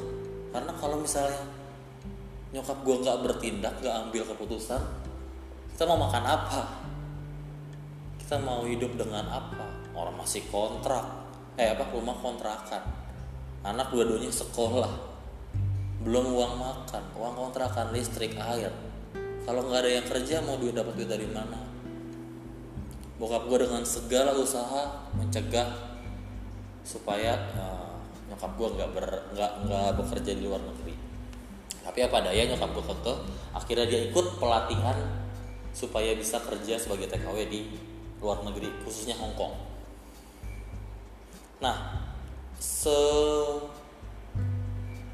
Karena 0.54 0.74
kalau 0.78 1.02
misalnya 1.02 1.42
nyokap 2.54 2.78
gue 2.86 2.96
nggak 3.02 3.20
bertindak 3.26 3.74
nggak 3.82 3.96
ambil 4.10 4.24
keputusan 4.34 4.82
kita 5.74 5.90
mau 5.90 6.06
makan 6.06 6.26
apa? 6.26 6.62
Kita 8.22 8.38
mau 8.38 8.62
hidup 8.62 8.94
dengan 8.94 9.26
apa? 9.26 9.66
Orang 9.98 10.22
masih 10.22 10.46
kontrak. 10.54 11.02
Eh 11.58 11.74
apa? 11.74 11.90
Rumah 11.90 12.14
kontrakan. 12.22 12.84
Anak 13.66 13.90
dua-duanya 13.90 14.30
sekolah. 14.30 14.94
Belum 16.06 16.30
uang 16.30 16.54
makan 16.62 17.04
uang 17.18 17.34
kontrakan 17.34 17.90
listrik 17.90 18.38
air. 18.38 18.70
Kalau 19.44 19.66
nggak 19.66 19.82
ada 19.82 19.92
yang 19.98 20.06
kerja 20.06 20.46
mau 20.46 20.62
duit 20.62 20.78
dapat 20.78 20.94
duit 20.94 21.10
dari 21.10 21.26
mana 21.26 21.73
bokap 23.24 23.48
gue 23.48 23.64
dengan 23.64 23.80
segala 23.88 24.36
usaha 24.36 25.08
mencegah 25.16 25.96
supaya 26.84 27.40
uh, 27.56 27.96
nyokap 28.28 28.52
gue 28.60 28.68
nggak 28.76 28.90
ber 28.92 29.08
nggak 29.32 29.52
nggak 29.64 29.90
bekerja 29.96 30.32
di 30.36 30.44
luar 30.44 30.60
negeri. 30.60 30.92
Tapi 31.88 32.00
apa 32.04 32.20
daya 32.20 32.52
nyokap 32.52 32.76
gue 32.76 32.84
keke 32.84 33.14
akhirnya 33.56 33.88
dia 33.88 34.12
ikut 34.12 34.44
pelatihan 34.44 35.00
supaya 35.72 36.12
bisa 36.20 36.44
kerja 36.44 36.76
sebagai 36.76 37.08
TKW 37.08 37.48
di 37.48 37.72
luar 38.20 38.44
negeri 38.44 38.68
khususnya 38.84 39.16
Hong 39.16 39.32
Kong. 39.40 39.56
Nah 41.64 42.04
se 42.60 43.00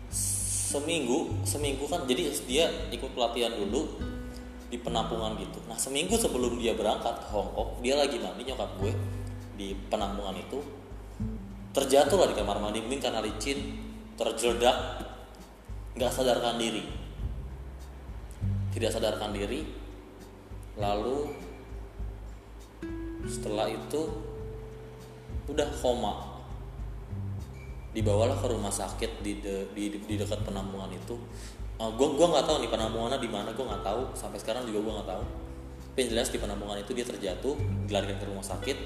seminggu 0.09 1.45
seminggu 1.45 1.85
kan 1.85 2.09
jadi 2.09 2.33
dia 2.49 2.65
ikut 2.89 3.13
pelatihan 3.13 3.53
dulu 3.53 4.08
di 4.69 4.77
penampungan 4.77 5.33
gitu. 5.41 5.59
Nah 5.65 5.75
seminggu 5.75 6.13
sebelum 6.13 6.61
dia 6.61 6.77
berangkat 6.77 7.25
ke 7.25 7.27
Hong 7.33 7.49
Kong 7.57 7.81
dia 7.81 7.97
lagi 7.97 8.21
mandi 8.21 8.45
nyokap 8.45 8.69
gue 8.77 8.93
di 9.57 9.73
penampungan 9.89 10.37
itu. 10.37 10.61
Terjatuh 11.73 12.17
lah 12.17 12.27
di 12.29 12.35
kamar 12.37 12.61
mandi 12.61 12.81
mungkin 12.81 13.01
karena 13.01 13.21
licin 13.21 13.57
terjeledak 14.13 14.77
nggak 15.97 16.11
sadarkan 16.13 16.61
diri. 16.61 16.85
Tidak 18.69 18.89
sadarkan 18.93 19.33
diri. 19.33 19.65
Lalu 20.77 21.17
setelah 23.25 23.67
itu 23.67 24.01
udah 25.49 25.69
koma. 25.81 26.13
Dibawalah 27.89 28.37
ke 28.37 28.47
rumah 28.53 28.69
sakit 28.69 29.25
di 29.25 29.41
de, 29.41 29.65
di, 29.73 29.97
di 29.97 30.13
dekat 30.13 30.45
penampungan 30.45 30.93
itu 30.93 31.17
uh, 31.79 31.91
gue 31.95 32.07
gua 32.19 32.27
nggak 32.35 32.45
tahu 32.45 32.57
nih 32.61 32.69
penampungannya 32.69 33.19
di 33.23 33.29
mana 33.31 33.49
gue 33.55 33.65
nggak 33.65 33.83
tahu. 33.83 34.01
Sampai 34.13 34.37
sekarang 34.37 34.67
juga 34.67 34.83
gue 34.83 34.93
nggak 34.99 35.09
tahu. 35.09 35.23
Tapi 35.89 35.97
yang 36.05 36.09
jelas 36.15 36.29
di 36.29 36.37
penampungan 36.37 36.77
itu 36.79 36.91
dia 36.93 37.05
terjatuh 37.07 37.55
dilarikan 37.87 38.17
ke 38.19 38.25
rumah 38.27 38.45
sakit. 38.45 38.77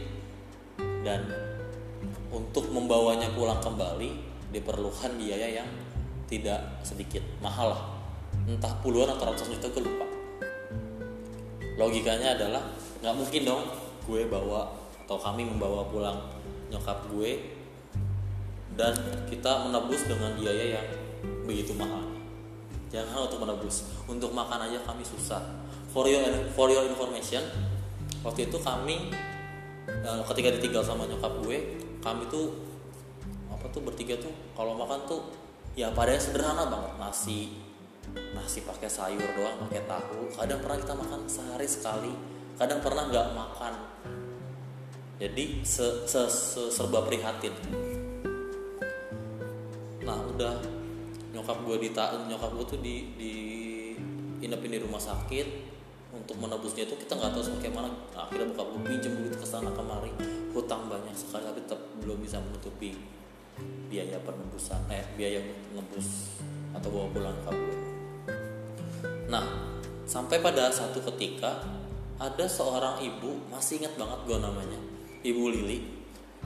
Dan 1.03 1.27
untuk 2.31 2.69
membawanya 2.71 3.29
pulang 3.33 3.59
kembali 3.59 4.09
diperlukan 4.53 5.11
biaya 5.17 5.61
yang 5.61 5.69
tidak 6.29 6.61
sedikit. 6.85 7.21
Mahal 7.41 7.73
lah. 7.75 7.81
Entah 8.45 8.73
puluhan 8.81 9.09
atau 9.09 9.29
ratusan 9.29 9.57
juta 9.57 9.67
gue 9.73 9.83
lupa. 9.83 10.05
Logikanya 11.77 12.37
adalah 12.37 12.61
nggak 13.01 13.15
mungkin 13.17 13.41
dong 13.43 13.63
gue 14.05 14.29
bawa 14.29 14.69
atau 15.03 15.19
kami 15.19 15.43
membawa 15.43 15.83
pulang 15.91 16.15
nyokap 16.71 17.11
gue 17.11 17.43
dan 18.73 18.95
kita 19.27 19.67
menebus 19.67 20.07
dengan 20.07 20.33
biaya 20.39 20.79
yang 20.79 20.87
begitu 21.43 21.75
mahal 21.75 22.12
jangan 22.93 23.25
untuk 23.25 23.41
menebus. 23.41 23.89
Untuk 24.05 24.29
makan 24.31 24.69
aja 24.69 24.77
kami 24.85 25.01
susah. 25.01 25.41
For 25.89 26.05
your 26.05 26.21
for 26.53 26.69
your 26.69 26.85
information 26.85 27.41
waktu 28.21 28.47
itu 28.47 28.57
kami 28.61 29.09
eh, 29.89 30.21
ketika 30.31 30.49
ditinggal 30.57 30.85
sama 30.85 31.09
nyokap 31.09 31.43
gue 31.43 31.57
kami 31.99 32.23
tuh 32.29 32.53
apa 33.49 33.65
tuh 33.69 33.81
bertiga 33.83 34.17
tuh 34.17 34.31
kalau 34.53 34.77
makan 34.77 35.01
tuh 35.09 35.21
ya 35.73 35.89
padanya 35.89 36.21
sederhana 36.21 36.69
banget. 36.69 36.93
Nasi 37.01 37.39
nasi 38.37 38.61
pakai 38.61 38.89
sayur 38.89 39.25
doang 39.33 39.57
pakai 39.65 39.81
tahu. 39.89 40.29
Kadang 40.37 40.61
pernah 40.61 40.77
kita 40.77 40.93
makan 40.93 41.21
sehari 41.25 41.65
sekali 41.65 42.13
kadang 42.53 42.79
pernah 42.85 43.09
nggak 43.09 43.27
makan. 43.33 43.73
Jadi 45.17 45.63
se, 45.63 46.05
se, 46.05 46.21
serba 46.69 47.05
prihatin. 47.05 47.53
Nah 50.03 50.19
udah 50.35 50.82
nyokap 51.33 51.57
gue 51.65 51.75
di 51.81 51.89
nyokap 52.29 52.49
gue 52.53 52.65
tuh 52.77 52.79
di 52.79 52.95
di 53.17 53.33
inapin 54.45 54.69
di 54.69 54.79
rumah 54.79 55.01
sakit 55.01 55.73
untuk 56.13 56.37
menebusnya 56.37 56.85
itu 56.85 56.93
kita 56.93 57.17
nggak 57.17 57.33
tahu 57.33 57.41
seperti 57.41 57.73
mana. 57.73 57.89
Nah, 57.89 58.29
akhirnya 58.29 58.53
buka 58.53 58.63
gue 58.69 58.81
pinjam 58.85 59.13
duit 59.17 59.33
ke 59.33 59.47
sana 59.47 59.73
kemari. 59.73 60.13
Hutang 60.53 60.85
banyak 60.85 61.17
sekali 61.17 61.43
tapi 61.49 61.59
tetap 61.65 61.81
belum 61.99 62.21
bisa 62.21 62.37
menutupi 62.37 62.93
biaya 63.89 64.17
penebusan 64.25 64.89
eh 64.89 65.05
biaya 65.13 65.37
menebus 65.69 66.33
atau 66.73 66.89
bawa 66.89 67.05
pulang 67.13 67.37
gue 67.45 67.77
nah 69.29 69.45
sampai 70.09 70.41
pada 70.41 70.73
satu 70.73 71.05
ketika 71.13 71.61
ada 72.17 72.45
seorang 72.49 72.97
ibu 73.05 73.45
masih 73.53 73.77
ingat 73.81 73.93
banget 73.93 74.19
gue 74.25 74.37
namanya 74.41 74.79
ibu 75.23 75.49
Lili. 75.49 75.79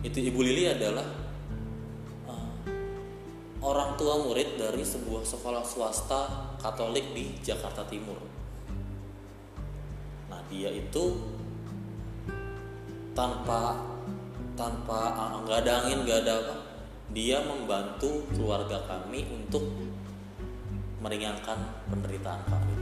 Itu 0.05 0.21
ibu 0.21 0.39
Lili 0.45 0.69
adalah 0.69 1.03
orang 3.61 3.97
tua 3.97 4.21
murid 4.21 4.57
dari 4.61 4.85
sebuah 4.85 5.25
sekolah 5.25 5.63
swasta 5.65 6.53
Katolik 6.61 7.13
di 7.13 7.37
Jakarta 7.41 7.85
Timur. 7.89 8.17
Nah, 10.29 10.41
dia 10.49 10.69
itu 10.69 11.17
tanpa 13.17 13.73
tanpa 14.53 14.99
ah, 15.13 15.41
nggak 15.41 15.65
ada 15.65 15.71
angin 15.85 16.05
nggak 16.05 16.21
ada 16.25 16.33
apa 16.37 16.55
dia 17.13 17.41
membantu 17.41 18.25
keluarga 18.33 18.77
kami 18.85 19.25
untuk 19.29 19.65
meringankan 21.01 21.57
penderitaan 21.89 22.41
kami 22.45 22.75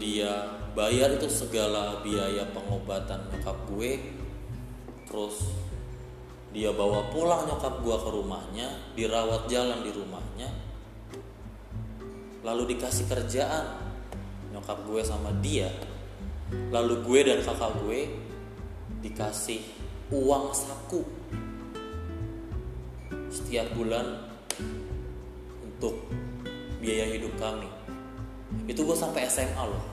dia 0.00 0.28
bayar 0.72 1.12
itu 1.16 1.28
segala 1.28 2.00
biaya 2.00 2.48
pengobatan 2.52 3.28
nyokap 3.32 3.56
gue 3.68 4.00
terus 5.08 5.52
dia 6.50 6.74
bawa 6.74 7.06
pulang 7.14 7.46
nyokap 7.46 7.78
gua 7.82 7.96
ke 8.02 8.10
rumahnya 8.10 8.68
dirawat 8.98 9.46
jalan 9.46 9.86
di 9.86 9.90
rumahnya 9.94 10.50
lalu 12.44 12.76
dikasih 12.76 13.06
kerjaan. 13.08 13.66
Nyokap 14.50 14.82
gue 14.82 15.02
sama 15.06 15.30
dia 15.38 15.70
lalu 16.74 17.06
gue 17.06 17.20
dan 17.22 17.38
kakak 17.46 17.78
gue 17.86 18.10
dikasih 19.06 19.62
uang 20.10 20.50
saku 20.50 21.06
setiap 23.30 23.70
bulan 23.78 24.26
untuk 25.62 26.10
biaya 26.82 27.14
hidup 27.14 27.30
kami. 27.38 27.70
Itu 28.66 28.82
gue 28.82 28.98
sampai 28.98 29.30
SMA 29.30 29.62
loh. 29.70 29.86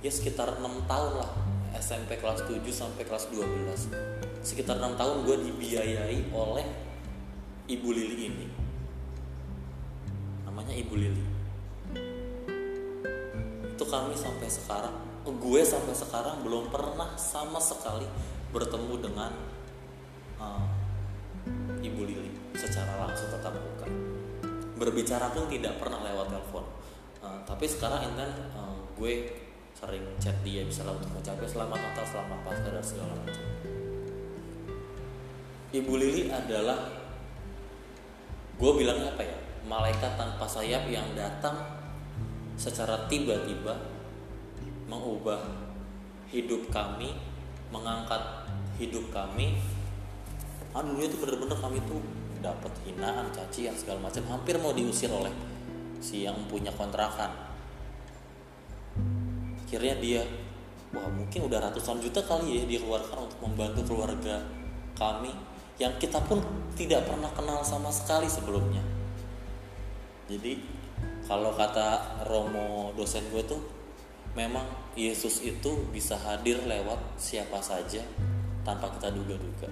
Ya 0.00 0.08
sekitar 0.08 0.56
6 0.56 0.64
tahun 0.88 1.12
lah 1.20 1.30
SMP 1.76 2.16
kelas 2.16 2.48
7 2.48 2.64
sampai 2.72 3.04
kelas 3.04 3.28
12 3.28 4.15
sekitar 4.46 4.78
enam 4.78 4.94
tahun 4.94 5.26
gue 5.26 5.36
dibiayai 5.50 6.30
oleh 6.30 6.62
ibu 7.66 7.88
Lili 7.90 8.30
ini. 8.30 8.46
Namanya 10.46 10.70
ibu 10.70 10.94
Lili. 10.94 11.24
Itu 13.66 13.82
kami 13.90 14.14
sampai 14.14 14.46
sekarang 14.46 14.94
gue 15.26 15.62
sampai 15.66 15.90
sekarang 15.90 16.46
belum 16.46 16.70
pernah 16.70 17.18
sama 17.18 17.58
sekali 17.58 18.06
bertemu 18.54 18.94
dengan 19.02 19.34
uh, 20.38 20.62
ibu 21.82 22.06
Lili 22.06 22.30
secara 22.54 23.02
langsung 23.02 23.26
tetap 23.34 23.50
muka. 23.50 23.90
Berbicara 24.78 25.34
pun 25.34 25.50
tidak 25.50 25.82
pernah 25.82 25.98
lewat 26.06 26.30
telepon. 26.30 26.62
Uh, 27.18 27.42
tapi 27.42 27.66
sekarang 27.66 28.14
Intan 28.14 28.30
uh, 28.54 28.78
gue 28.94 29.26
sering 29.74 30.06
chat 30.22 30.38
dia 30.46 30.62
misalnya 30.62 31.02
untuk 31.02 31.18
mencapai 31.18 31.50
selamat 31.50 31.78
Natal 31.82 32.06
selamat 32.06 32.38
Paskah 32.46 32.70
dan 32.70 32.84
segala 32.86 33.12
macam 33.18 33.44
Ibu 35.74 35.92
Lili 35.98 36.30
adalah 36.30 36.78
gue 38.56 38.72
bilang 38.78 39.02
apa 39.02 39.22
ya 39.26 39.36
malaikat 39.66 40.14
tanpa 40.14 40.46
sayap 40.46 40.86
yang 40.86 41.04
datang 41.18 41.58
secara 42.54 43.10
tiba-tiba 43.10 43.74
mengubah 44.86 45.42
hidup 46.30 46.70
kami 46.70 47.18
mengangkat 47.74 48.46
hidup 48.78 49.10
kami. 49.10 49.58
Ah 50.70 50.84
dulu 50.84 51.02
itu 51.02 51.16
bener-bener 51.18 51.58
kami 51.58 51.82
tuh 51.88 51.98
dapat 52.38 52.70
hinaan 52.86 53.32
cacian 53.34 53.74
segala 53.74 54.06
macam. 54.06 54.22
Hampir 54.30 54.54
mau 54.60 54.70
diusir 54.70 55.10
oleh 55.10 55.32
si 55.98 56.22
yang 56.22 56.36
punya 56.46 56.70
kontrakan. 56.70 57.32
Akhirnya 59.66 59.98
dia 59.98 60.22
wah 60.94 61.10
mungkin 61.10 61.50
udah 61.50 61.58
ratusan 61.58 61.98
juta 61.98 62.22
kali 62.22 62.62
ya 62.62 62.64
dia 62.64 62.78
keluarkan 62.78 63.26
untuk 63.26 63.40
membantu 63.42 63.80
keluarga 63.90 64.38
kami 64.94 65.34
yang 65.76 65.92
kita 66.00 66.20
pun 66.24 66.40
tidak 66.72 67.04
pernah 67.04 67.28
kenal 67.36 67.60
sama 67.60 67.92
sekali 67.92 68.28
sebelumnya. 68.28 68.80
Jadi 70.26 70.56
kalau 71.28 71.52
kata 71.52 72.22
Romo 72.26 72.96
dosen 72.96 73.28
gue 73.28 73.44
tuh 73.44 73.60
memang 74.32 74.64
Yesus 74.96 75.44
itu 75.44 75.86
bisa 75.92 76.16
hadir 76.16 76.64
lewat 76.64 77.20
siapa 77.20 77.60
saja 77.60 78.00
tanpa 78.64 78.88
kita 78.96 79.12
duga-duga. 79.12 79.68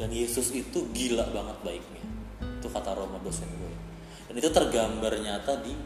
Dan 0.00 0.08
Yesus 0.16 0.56
itu 0.56 0.88
gila 0.96 1.28
banget 1.28 1.60
baiknya 1.60 2.04
itu 2.60 2.68
kata 2.68 2.96
Romo 2.96 3.20
dosen 3.20 3.48
gue. 3.48 3.72
Dan 4.28 4.34
itu 4.40 4.48
tergambar 4.48 5.12
nyata 5.20 5.60
di 5.60 5.76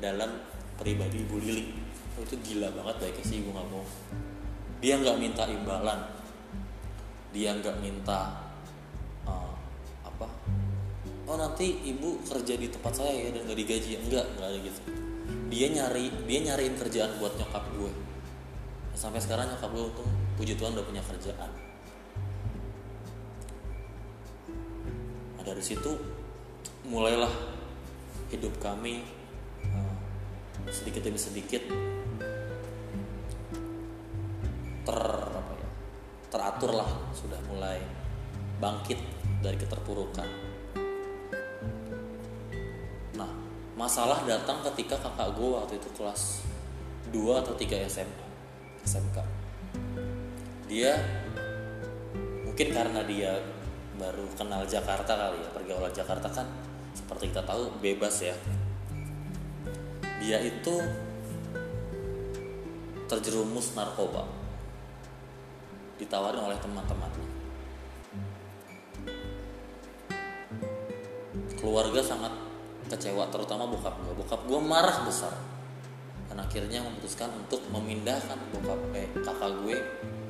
dalam 0.00 0.28
pribadi 0.76 1.24
Ibu 1.24 1.36
Lili. 1.40 1.64
Itu 2.20 2.36
gila 2.40 2.68
banget 2.72 3.00
baiknya 3.00 3.24
sih 3.24 3.40
gue 3.40 3.52
nggak 3.52 3.68
mau. 3.72 3.84
Dia 4.84 5.00
nggak 5.00 5.16
minta 5.16 5.48
imbalan. 5.48 6.00
Dia 7.32 7.56
nggak 7.56 7.76
minta 7.80 8.43
oh 11.24 11.36
nanti 11.40 11.80
ibu 11.88 12.20
kerja 12.24 12.54
di 12.56 12.68
tempat 12.68 12.92
saya 13.00 13.12
ya 13.16 13.28
dan 13.32 13.48
nggak 13.48 13.58
digaji. 13.58 13.90
Enggak 14.00 14.24
nggak 14.36 14.48
ada 14.48 14.58
gitu. 14.60 14.80
Dia 15.48 15.66
nyari 15.72 16.04
dia 16.28 16.38
nyariin 16.50 16.74
kerjaan 16.76 17.10
buat 17.20 17.32
nyokap 17.40 17.64
gue. 17.80 17.92
Sampai 18.94 19.20
sekarang 19.24 19.48
nyokap 19.48 19.70
gue 19.72 19.84
tuh 19.96 20.08
puji 20.36 20.54
Tuhan 20.58 20.76
udah 20.76 20.84
punya 20.84 21.02
kerjaan. 21.04 21.50
Nah 25.38 25.44
dari 25.44 25.62
situ 25.64 25.92
mulailah 26.84 27.32
hidup 28.28 28.52
kami 28.60 29.00
uh, 29.72 29.94
sedikit 30.68 31.00
demi 31.00 31.16
sedikit 31.16 31.64
ter 34.84 35.00
apa 35.32 35.52
ya 35.56 35.68
teratur 36.28 36.76
lah 36.76 36.90
sudah 37.16 37.40
mulai 37.48 37.80
bangkit 38.60 39.00
dari 39.40 39.56
keterpurukan 39.56 40.43
masalah 43.74 44.22
datang 44.22 44.62
ketika 44.70 44.94
kakak 44.98 45.34
gue 45.34 45.50
waktu 45.50 45.74
itu 45.78 45.88
kelas 45.98 46.46
2 47.10 47.42
atau 47.42 47.54
3 47.58 47.90
SMA 47.90 48.26
SMK 48.86 49.18
dia 50.70 50.94
mungkin 52.46 52.68
karena 52.70 53.02
dia 53.02 53.34
baru 53.98 54.26
kenal 54.38 54.62
Jakarta 54.66 55.14
kali 55.14 55.38
ya 55.42 55.48
pergaulan 55.54 55.94
Jakarta 55.94 56.30
kan 56.30 56.46
seperti 56.94 57.34
kita 57.34 57.42
tahu 57.42 57.68
bebas 57.82 58.22
ya. 58.22 58.32
Dia 60.22 60.38
itu 60.40 60.74
terjerumus 63.10 63.74
narkoba. 63.74 64.24
Ditawarin 65.98 66.48
oleh 66.48 66.58
teman-temannya. 66.62 67.28
Keluarga 71.58 72.00
sangat 72.00 72.32
kecewa 72.88 73.28
terutama 73.32 73.64
bokap 73.68 73.96
gue 74.04 74.14
bokap 74.14 74.40
gue 74.44 74.60
marah 74.60 75.04
besar. 75.06 75.32
Dan 76.28 76.40
akhirnya 76.40 76.82
memutuskan 76.82 77.30
untuk 77.36 77.62
memindahkan 77.70 78.38
bokap 78.50 78.80
eh, 78.96 79.08
kakak 79.22 79.52
gue 79.62 79.76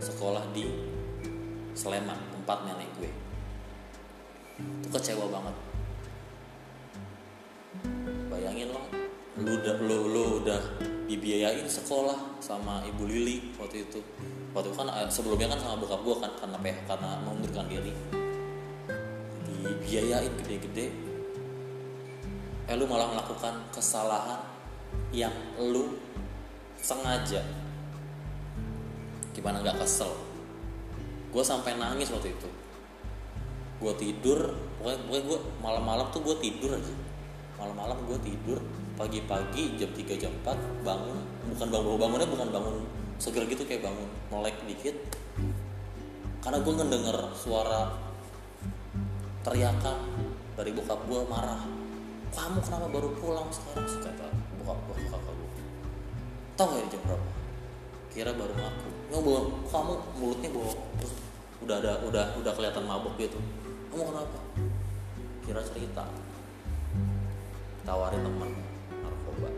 sekolah 0.02 0.44
di 0.52 0.68
Sleman 1.74 2.18
tempat 2.30 2.58
nenek 2.68 2.90
gue. 3.00 3.10
Itu 4.60 4.88
kecewa 4.92 5.26
banget. 5.32 5.56
Bayangin 8.30 8.70
lo 8.70 8.82
lu 9.34 9.50
udah 9.58 9.76
lu, 9.82 9.98
lu 10.14 10.24
udah 10.46 10.62
dibiayain 11.10 11.66
sekolah 11.66 12.38
sama 12.38 12.86
ibu 12.86 13.02
Lili 13.08 13.50
waktu 13.58 13.82
itu. 13.88 13.98
Waktu 14.54 14.70
itu 14.70 14.76
kan 14.78 14.88
eh, 14.94 15.10
sebelumnya 15.10 15.50
kan 15.50 15.58
sama 15.58 15.82
bokap 15.82 16.00
gue 16.06 16.16
kan 16.22 16.30
karena 16.38 16.58
karena 16.86 17.10
mengundurkan 17.26 17.66
diri. 17.66 17.90
Dibiayain 19.64 20.30
gede-gede 20.38 21.13
eh 22.64 22.74
lu 22.80 22.88
malah 22.88 23.12
melakukan 23.12 23.60
kesalahan 23.68 24.40
yang 25.12 25.32
lu 25.60 26.00
sengaja. 26.80 27.44
Gimana 29.36 29.60
nggak 29.60 29.84
kesel? 29.84 30.08
Gue 31.28 31.44
sampai 31.44 31.76
nangis 31.76 32.08
waktu 32.08 32.32
itu. 32.32 32.48
Gue 33.82 33.92
tidur 34.00 34.54
pokoknya, 34.80 34.98
pokoknya 35.04 35.22
gue 35.28 35.38
malam-malam 35.60 36.06
tuh 36.08 36.22
gue 36.24 36.36
tidur 36.40 36.72
aja. 36.72 36.94
Malam-malam 37.60 37.98
gue 38.08 38.18
tidur 38.24 38.58
pagi-pagi 38.94 39.76
jam 39.76 39.90
3 39.90 40.22
jam 40.22 40.32
4 40.40 40.86
bangun. 40.86 41.18
Bukan 41.52 41.68
bangun 41.68 41.98
bangunnya 42.00 42.28
bukan 42.30 42.48
bangun 42.48 42.76
seger 43.20 43.44
gitu 43.44 43.68
kayak 43.68 43.84
bangun 43.84 44.08
melek 44.32 44.56
dikit. 44.64 44.96
Karena 46.40 46.58
gue 46.64 46.72
ngedenger 46.72 47.18
suara 47.36 47.92
teriakan 49.44 49.96
dari 50.56 50.70
bokap 50.72 51.04
gue 51.04 51.20
marah 51.28 51.83
kamu 52.34 52.58
kenapa 52.60 52.86
baru 52.90 53.08
pulang 53.16 53.48
sekarang 53.54 53.86
sih 53.86 54.02
kata 54.02 54.26
bokap 54.58 54.78
gue 54.90 54.96
kakak 55.06 55.34
gue 55.34 55.50
tau 56.54 56.70
gak 56.70 56.86
ya 56.86 56.86
jam 56.94 57.02
berapa? 57.02 57.28
Kira 58.14 58.30
baru 58.30 58.54
ngaku. 58.54 58.88
Ya 59.10 59.18
kamu 59.74 59.92
mulutnya 60.22 60.48
bawa 60.54 60.72
terus 61.02 61.14
udah 61.58 61.76
ada 61.82 61.92
udah 62.06 62.24
udah 62.38 62.52
kelihatan 62.54 62.84
mabuk 62.86 63.14
gitu. 63.18 63.38
Kamu 63.90 64.02
kenapa? 64.14 64.38
Kira 65.42 65.60
cerita. 65.66 66.06
Tawarin 67.82 68.22
teman 68.22 68.50
narkoba. 69.02 69.50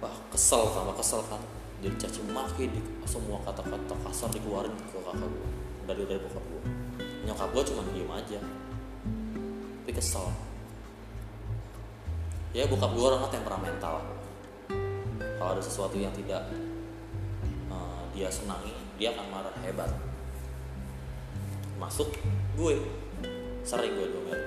Wah 0.00 0.16
kesel 0.32 0.64
sama 0.72 0.96
kesel 0.96 1.20
kan? 1.28 1.44
Jadi 1.84 1.94
caci 2.00 2.20
maki 2.32 2.64
di 2.72 2.80
semua 3.04 3.36
kata-kata 3.44 3.92
kasar 4.08 4.32
dikeluarin 4.32 4.72
ke 4.72 4.96
kakak 4.96 5.28
gue 5.28 5.48
dari 5.84 6.02
dari 6.08 6.16
bokap 6.16 6.40
gue 6.48 6.62
nyokap 7.28 7.48
gue 7.52 7.62
cuma 7.68 7.84
diem 7.92 8.08
aja. 8.08 8.40
Tapi 9.84 9.92
kesel 9.92 10.32
ya 12.54 12.70
bokap 12.70 12.94
gue 12.94 13.02
orangnya 13.02 13.30
temperamental. 13.34 13.98
Kalau 15.18 15.50
ada 15.50 15.60
sesuatu 15.60 15.98
yang 15.98 16.14
tidak 16.14 16.46
uh, 17.66 18.06
dia 18.14 18.30
senangi 18.30 18.70
dia 18.94 19.10
akan 19.10 19.26
marah 19.28 19.54
hebat. 19.66 19.90
Masuk 21.76 22.14
gue 22.54 22.78
sering 23.66 23.98
gue 23.98 24.06
dongeng. 24.06 24.42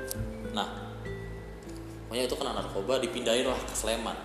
Nah 0.56 0.88
pokoknya 2.08 2.24
itu 2.24 2.36
kena 2.40 2.56
narkoba 2.56 3.04
dipindahin 3.04 3.52
lah 3.52 3.60
ke 3.60 3.76
Sleman. 3.76 4.16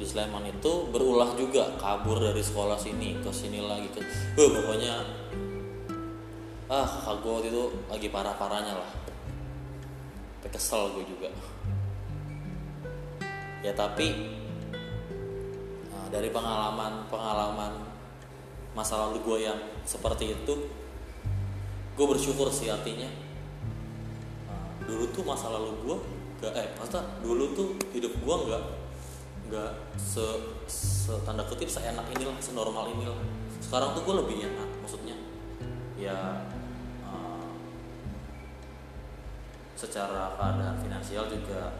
Di 0.00 0.08
Sleman 0.08 0.48
itu 0.48 0.88
berulah 0.88 1.36
juga 1.36 1.76
kabur 1.76 2.16
dari 2.16 2.40
sekolah 2.40 2.80
sini 2.80 3.20
ke 3.20 3.28
sini 3.28 3.60
lagi 3.60 3.92
ke 3.92 4.00
uh, 4.00 4.48
pokoknya 4.48 4.94
ah 6.72 6.88
kakak 6.88 7.20
gue 7.20 7.52
itu 7.52 7.62
lagi 7.92 8.08
parah 8.08 8.32
parahnya 8.40 8.80
lah. 8.80 8.90
Kesel 10.52 10.92
gue 10.92 11.04
juga 11.08 11.32
ya 13.62 13.72
tapi 13.78 14.34
nah, 15.88 16.06
dari 16.10 16.28
pengalaman 16.34 17.06
pengalaman 17.06 17.72
masa 18.74 18.98
lalu 19.06 19.22
gue 19.22 19.38
yang 19.46 19.58
seperti 19.86 20.34
itu 20.34 20.54
gue 21.92 22.06
bersyukur 22.08 22.48
sih 22.48 22.72
artinya. 22.72 23.06
Nah, 24.48 24.66
dulu 24.88 25.04
tuh 25.12 25.22
masa 25.28 25.52
lalu 25.52 25.76
gue 25.84 25.96
gak 26.42 26.52
eh 26.58 26.68
maksudnya 26.74 27.04
dulu 27.22 27.54
tuh 27.54 27.68
hidup 27.94 28.10
gue 28.18 28.36
nggak 28.48 28.64
nggak 29.52 29.70
se, 30.00 30.24
se 30.66 31.12
tanda 31.22 31.44
kutip 31.46 31.68
seenak 31.68 32.02
inilah 32.16 32.34
senormal 32.40 32.88
inilah. 32.90 33.14
Sekarang 33.60 33.92
tuh 33.94 34.02
gue 34.02 34.14
lebih 34.24 34.36
enak 34.48 34.68
maksudnya. 34.80 35.14
Ya 35.94 36.48
uh, 37.06 37.46
secara 39.76 40.34
keadaan 40.40 40.80
finansial 40.80 41.28
juga 41.28 41.76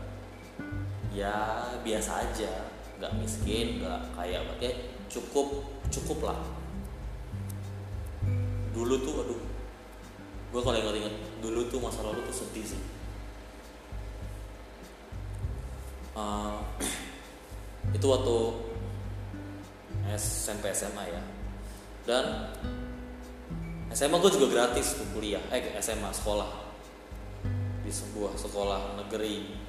ya 1.12 1.68
biasa 1.84 2.10
aja. 2.28 2.52
Nggak 2.98 3.12
miskin 3.20 3.80
nggak 3.84 4.00
kaya. 4.16 4.40
Berarti 4.48 4.92
cukup 5.12 5.64
cukup 5.92 6.32
lah. 6.32 6.40
Dulu 8.72 8.94
tuh 9.04 9.14
aduh. 9.20 9.40
Gue 10.52 10.60
kalau 10.60 10.76
inget-inget 10.76 11.14
dulu 11.40 11.64
tuh 11.68 11.80
masa 11.80 12.04
lalu 12.04 12.20
tuh 12.28 12.36
sedih 12.44 12.64
sih. 12.64 12.82
Uh, 16.12 16.60
itu 17.96 18.06
waktu 18.08 18.36
SMP 20.16 20.72
SMA 20.76 21.04
ya. 21.08 21.22
Dan 22.04 22.24
SMA 23.92 24.16
gue 24.20 24.32
juga 24.32 24.48
gratis 24.52 24.96
tuh 24.96 25.08
kuliah. 25.12 25.40
Eh 25.52 25.76
SMA 25.80 26.12
sekolah. 26.12 26.48
Di 27.82 27.92
sebuah 27.92 28.36
sekolah 28.36 29.00
negeri 29.04 29.61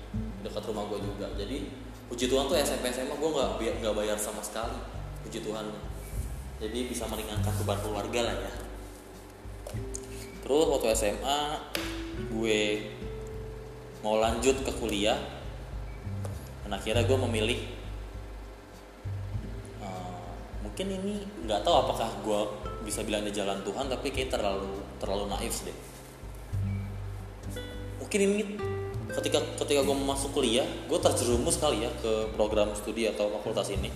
dekat 0.43 0.63
rumah 0.69 0.85
gue 0.91 0.99
juga. 0.99 1.27
Jadi 1.39 1.71
puji 2.11 2.27
Tuhan 2.27 2.45
tuh 2.51 2.59
SMP 2.59 2.91
SMA 2.91 3.15
gue 3.15 3.29
nggak 3.31 3.81
nggak 3.81 3.95
bayar 3.95 4.17
sama 4.19 4.43
sekali. 4.43 4.75
Puji 5.23 5.39
Tuhan. 5.41 5.65
Jadi 6.59 6.79
bisa 6.91 7.07
meringankan 7.07 7.51
beban 7.63 7.79
keluarga 7.79 8.19
lah 8.27 8.35
ya. 8.35 8.51
Terus 10.43 10.65
waktu 10.67 10.87
SMA 10.93 11.39
gue 12.29 12.59
mau 14.03 14.19
lanjut 14.19 14.59
ke 14.59 14.71
kuliah 14.75 15.15
dan 16.67 16.75
akhirnya 16.75 17.07
gue 17.07 17.17
memilih 17.23 17.59
uh, 19.79 20.27
mungkin 20.59 20.91
ini 20.91 21.23
nggak 21.47 21.63
tahu 21.63 21.75
apakah 21.87 22.11
gue 22.19 22.41
bisa 22.83 22.99
bilang 23.07 23.23
di 23.23 23.31
jalan 23.31 23.63
Tuhan 23.63 23.87
tapi 23.87 24.11
kayak 24.11 24.35
terlalu 24.35 24.83
terlalu 24.99 25.31
naif 25.31 25.63
deh. 25.63 25.77
Mungkin 28.03 28.19
ini 28.19 28.72
ketika 29.13 29.39
ketika 29.61 29.81
gue 29.85 29.93
masuk 29.93 30.33
kuliah 30.33 30.65
gue 30.89 30.97
terjerumus 30.97 31.61
kali 31.61 31.85
ya 31.85 31.91
ke 32.01 32.33
program 32.33 32.73
studi 32.73 33.05
atau 33.05 33.29
fakultas 33.39 33.69
ini. 33.69 33.93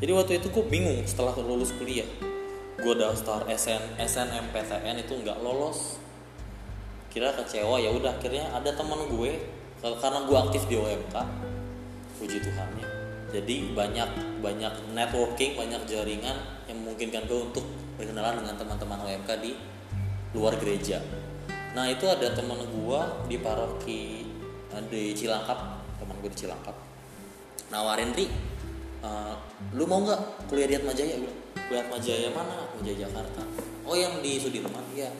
Jadi 0.00 0.10
waktu 0.16 0.32
itu 0.40 0.48
gue 0.50 0.64
bingung 0.66 0.98
setelah 1.06 1.36
lulus 1.38 1.70
kuliah. 1.76 2.08
Gue 2.80 2.94
daftar 2.96 3.44
SN 3.46 4.00
SNMPTN 4.00 4.96
itu 5.06 5.12
nggak 5.22 5.38
lolos. 5.44 6.00
Kira 7.12 7.30
kecewa 7.36 7.78
ya 7.78 7.92
udah 7.94 8.16
akhirnya 8.16 8.48
ada 8.50 8.72
teman 8.74 9.06
gue 9.06 9.32
karena 9.80 10.18
gue 10.24 10.36
aktif 10.36 10.62
di 10.66 10.74
OMK 10.80 11.14
puji 12.18 12.38
Tuhannya. 12.42 12.88
Jadi 13.30 13.76
banyak 13.76 14.42
banyak 14.42 14.74
networking 14.96 15.54
banyak 15.54 15.82
jaringan 15.86 16.36
yang 16.66 16.76
memungkinkan 16.82 17.28
gue 17.30 17.38
untuk 17.38 17.64
berkenalan 17.94 18.42
dengan 18.42 18.56
teman-teman 18.58 18.98
OMK 19.06 19.30
di 19.44 19.52
luar 20.34 20.56
gereja 20.58 21.19
nah 21.70 21.86
itu 21.86 22.02
ada 22.10 22.34
teman 22.34 22.58
gue 22.66 23.00
di 23.30 23.36
paroki 23.38 24.26
eh, 24.74 24.82
di 24.90 25.14
Cilangkap. 25.14 25.58
Teman 26.02 26.16
gue 26.18 26.30
di 26.30 26.38
Cilangkap. 26.38 26.76
Nawarin 27.70 28.10
Ri 28.10 28.26
uh, 29.06 29.34
lu 29.78 29.86
mau 29.86 30.02
nggak 30.02 30.50
kuliah 30.50 30.66
di 30.66 30.76
Atmajaya? 30.78 31.14
Gue 31.18 31.32
kuliah 31.68 31.82
Atmajaya 31.86 32.28
mana? 32.34 32.66
Atmajaya 32.70 33.06
Jakarta. 33.06 33.42
Oh 33.86 33.94
yang 33.94 34.18
di 34.22 34.38
Sudirman. 34.38 34.82
Iya. 34.94 35.10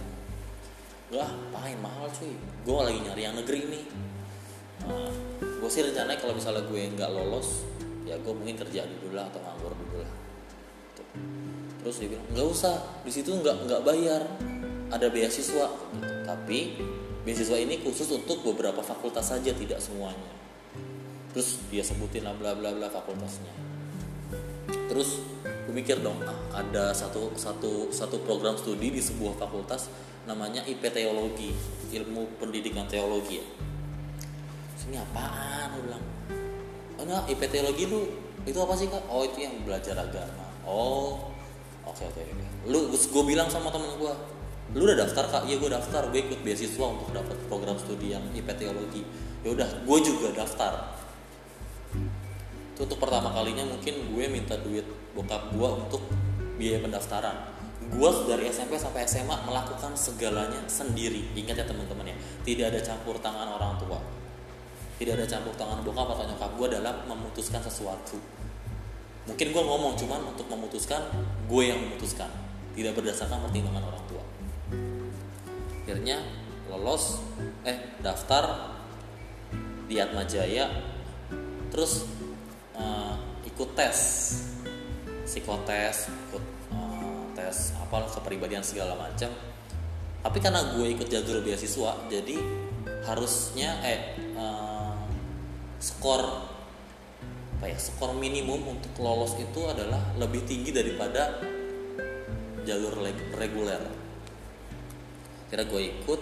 Enggak, 1.10 1.30
paling 1.50 1.78
mahal 1.82 2.06
cuy. 2.10 2.34
Gue 2.62 2.78
lagi 2.86 2.98
nyari 3.02 3.22
yang 3.26 3.34
negeri 3.34 3.60
nih. 3.66 3.84
Uh, 4.86 5.12
gue 5.42 5.70
sih 5.70 5.84
rencananya 5.84 6.18
kalau 6.18 6.32
misalnya 6.32 6.64
gue 6.64 6.80
nggak 6.96 7.10
lolos 7.12 7.68
ya 8.08 8.16
gue 8.16 8.32
mungkin 8.32 8.56
kerja 8.56 8.88
dulu 8.88 9.12
lah 9.12 9.28
atau 9.28 9.38
nganggur 9.44 9.72
dulu 9.76 10.02
lah. 10.02 10.12
Tuh. 10.96 11.06
terus 11.80 11.96
dia 12.02 12.08
bilang 12.12 12.26
nggak 12.34 12.46
usah. 12.48 12.76
Di 13.06 13.12
situ 13.12 13.30
nggak 13.30 13.68
nggak 13.68 13.82
bayar 13.86 14.22
ada 14.90 15.06
beasiswa. 15.08 15.66
Gitu. 15.70 16.08
tapi 16.26 16.78
beasiswa 17.26 17.58
ini 17.58 17.82
khusus 17.82 18.06
untuk 18.14 18.42
beberapa 18.46 18.82
fakultas 18.82 19.34
saja 19.34 19.50
tidak 19.50 19.82
semuanya. 19.82 20.30
Terus 21.34 21.62
dia 21.70 21.82
sebutin 21.82 22.26
lah 22.26 22.34
bla 22.34 22.54
bla 22.54 22.74
bla 22.74 22.90
fakultasnya. 22.90 23.50
Terus 24.90 25.22
gue 25.42 25.74
mikir 25.74 26.02
dong 26.02 26.18
ah, 26.26 26.62
ada 26.62 26.90
satu 26.90 27.34
satu 27.38 27.94
satu 27.94 28.22
program 28.26 28.58
studi 28.58 28.90
di 28.90 28.98
sebuah 28.98 29.38
fakultas 29.38 29.86
namanya 30.26 30.66
IP 30.66 30.82
Teologi 30.90 31.54
ilmu 31.94 32.38
pendidikan 32.42 32.86
teologi 32.90 33.38
ya. 33.38 33.46
Ini 34.90 34.98
apaan 34.98 35.78
gue 35.78 35.82
bilang. 35.86 36.04
Oh 36.98 37.06
enggak 37.06 37.30
IP 37.30 37.42
Teologi 37.46 37.84
lu 37.86 38.10
itu 38.42 38.58
apa 38.58 38.74
sih 38.74 38.90
kak? 38.90 39.06
Oh 39.06 39.22
itu 39.22 39.46
yang 39.46 39.54
belajar 39.62 39.94
agama. 39.94 40.46
Oh 40.66 41.30
oke 41.86 42.02
oke 42.02 42.20
oke. 42.22 42.46
Lu 42.66 42.90
gue 42.90 43.24
bilang 43.26 43.46
sama 43.46 43.70
temen 43.70 43.94
gue 43.98 44.14
lu 44.70 44.86
udah 44.86 45.02
daftar 45.02 45.24
kak? 45.26 45.42
Iya 45.50 45.56
gue 45.58 45.70
daftar. 45.70 46.02
Gue 46.14 46.20
ikut 46.30 46.40
beasiswa 46.46 46.86
untuk 46.86 47.10
dapat 47.10 47.36
program 47.50 47.74
studi 47.74 48.14
yang 48.14 48.22
IP 48.30 48.46
teologi 48.54 49.02
ya 49.40 49.56
udah 49.56 49.68
gue 49.88 49.98
juga 50.04 50.28
daftar. 50.36 50.72
Itu 52.76 52.84
untuk 52.84 52.98
pertama 53.00 53.32
kalinya 53.32 53.64
mungkin 53.64 54.12
gue 54.12 54.24
minta 54.28 54.56
duit 54.60 54.84
bokap 55.16 55.52
gue 55.52 55.68
untuk 55.68 56.02
biaya 56.60 56.84
pendaftaran. 56.84 57.36
Gue 57.90 58.10
dari 58.28 58.46
SMP 58.52 58.76
sampai 58.76 59.08
SMA 59.08 59.34
melakukan 59.48 59.96
segalanya 59.96 60.60
sendiri. 60.68 61.32
Ingat 61.32 61.64
ya 61.64 61.66
teman-teman 61.66 62.12
ya. 62.12 62.16
Tidak 62.44 62.66
ada 62.68 62.80
campur 62.84 63.16
tangan 63.18 63.48
orang 63.48 63.80
tua. 63.80 63.98
Tidak 65.00 65.16
ada 65.16 65.24
campur 65.24 65.56
tangan 65.56 65.80
bokap 65.80 66.12
atau 66.12 66.24
nyokap 66.28 66.50
gue 66.60 66.68
dalam 66.76 66.94
memutuskan 67.08 67.64
sesuatu. 67.64 68.20
Mungkin 69.24 69.46
gue 69.56 69.62
ngomong 69.64 69.96
cuman 69.96 70.20
untuk 70.36 70.46
memutuskan 70.52 71.00
gue 71.48 71.62
yang 71.64 71.80
memutuskan. 71.80 72.28
Tidak 72.76 72.92
berdasarkan 72.92 73.48
pertimbangan 73.48 73.82
orang 73.88 74.04
tua 74.06 74.22
akhirnya 75.90 76.22
lolos 76.70 77.18
eh 77.66 77.98
daftar 77.98 78.78
di 79.90 79.98
Atmajaya 79.98 80.70
terus 81.74 82.06
uh, 82.78 83.18
ikut 83.42 83.74
tes 83.74 83.98
psikotes 85.26 86.06
ikut 86.06 86.44
uh, 86.70 87.26
tes 87.34 87.74
apa 87.74 88.06
kepribadian 88.06 88.62
segala 88.62 88.94
macam. 88.94 89.34
Tapi 90.22 90.38
karena 90.38 90.78
gue 90.78 90.94
ikut 90.94 91.10
jalur 91.10 91.42
beasiswa 91.42 92.06
jadi 92.06 92.38
harusnya 93.10 93.82
eh 93.82 94.14
uh, 94.38 94.94
skor 95.82 96.22
apa 97.58 97.66
ya 97.66 97.78
skor 97.82 98.14
minimum 98.14 98.78
untuk 98.78 98.94
lolos 99.02 99.34
itu 99.42 99.66
adalah 99.66 99.98
lebih 100.22 100.46
tinggi 100.46 100.70
daripada 100.70 101.34
jalur 102.62 102.94
reguler 103.34 103.99
kira 105.50 105.66
gue 105.66 105.82
ikut. 105.90 106.20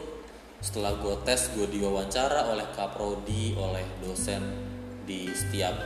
Setelah 0.58 0.98
gue 0.98 1.14
tes 1.22 1.54
gue 1.54 1.70
diwawancara 1.70 2.50
oleh 2.50 2.66
kaprodi 2.74 3.54
oleh 3.54 3.86
dosen 4.02 4.42
di 5.06 5.30
setiap 5.30 5.78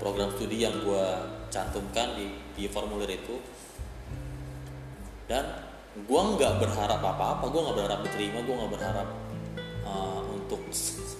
program 0.00 0.32
studi 0.32 0.64
yang 0.64 0.72
gue 0.80 1.04
cantumkan 1.52 2.16
di, 2.16 2.32
di 2.56 2.64
formulir 2.70 3.12
itu. 3.12 3.36
Dan 5.28 5.44
gue 5.96 6.20
nggak 6.38 6.62
berharap 6.62 7.00
apa-apa 7.02 7.44
gue 7.52 7.60
nggak 7.60 7.76
berharap 7.76 8.00
diterima 8.08 8.38
gue 8.40 8.54
nggak 8.56 8.72
berharap 8.72 9.08
uh, 9.84 10.22
untuk 10.32 10.64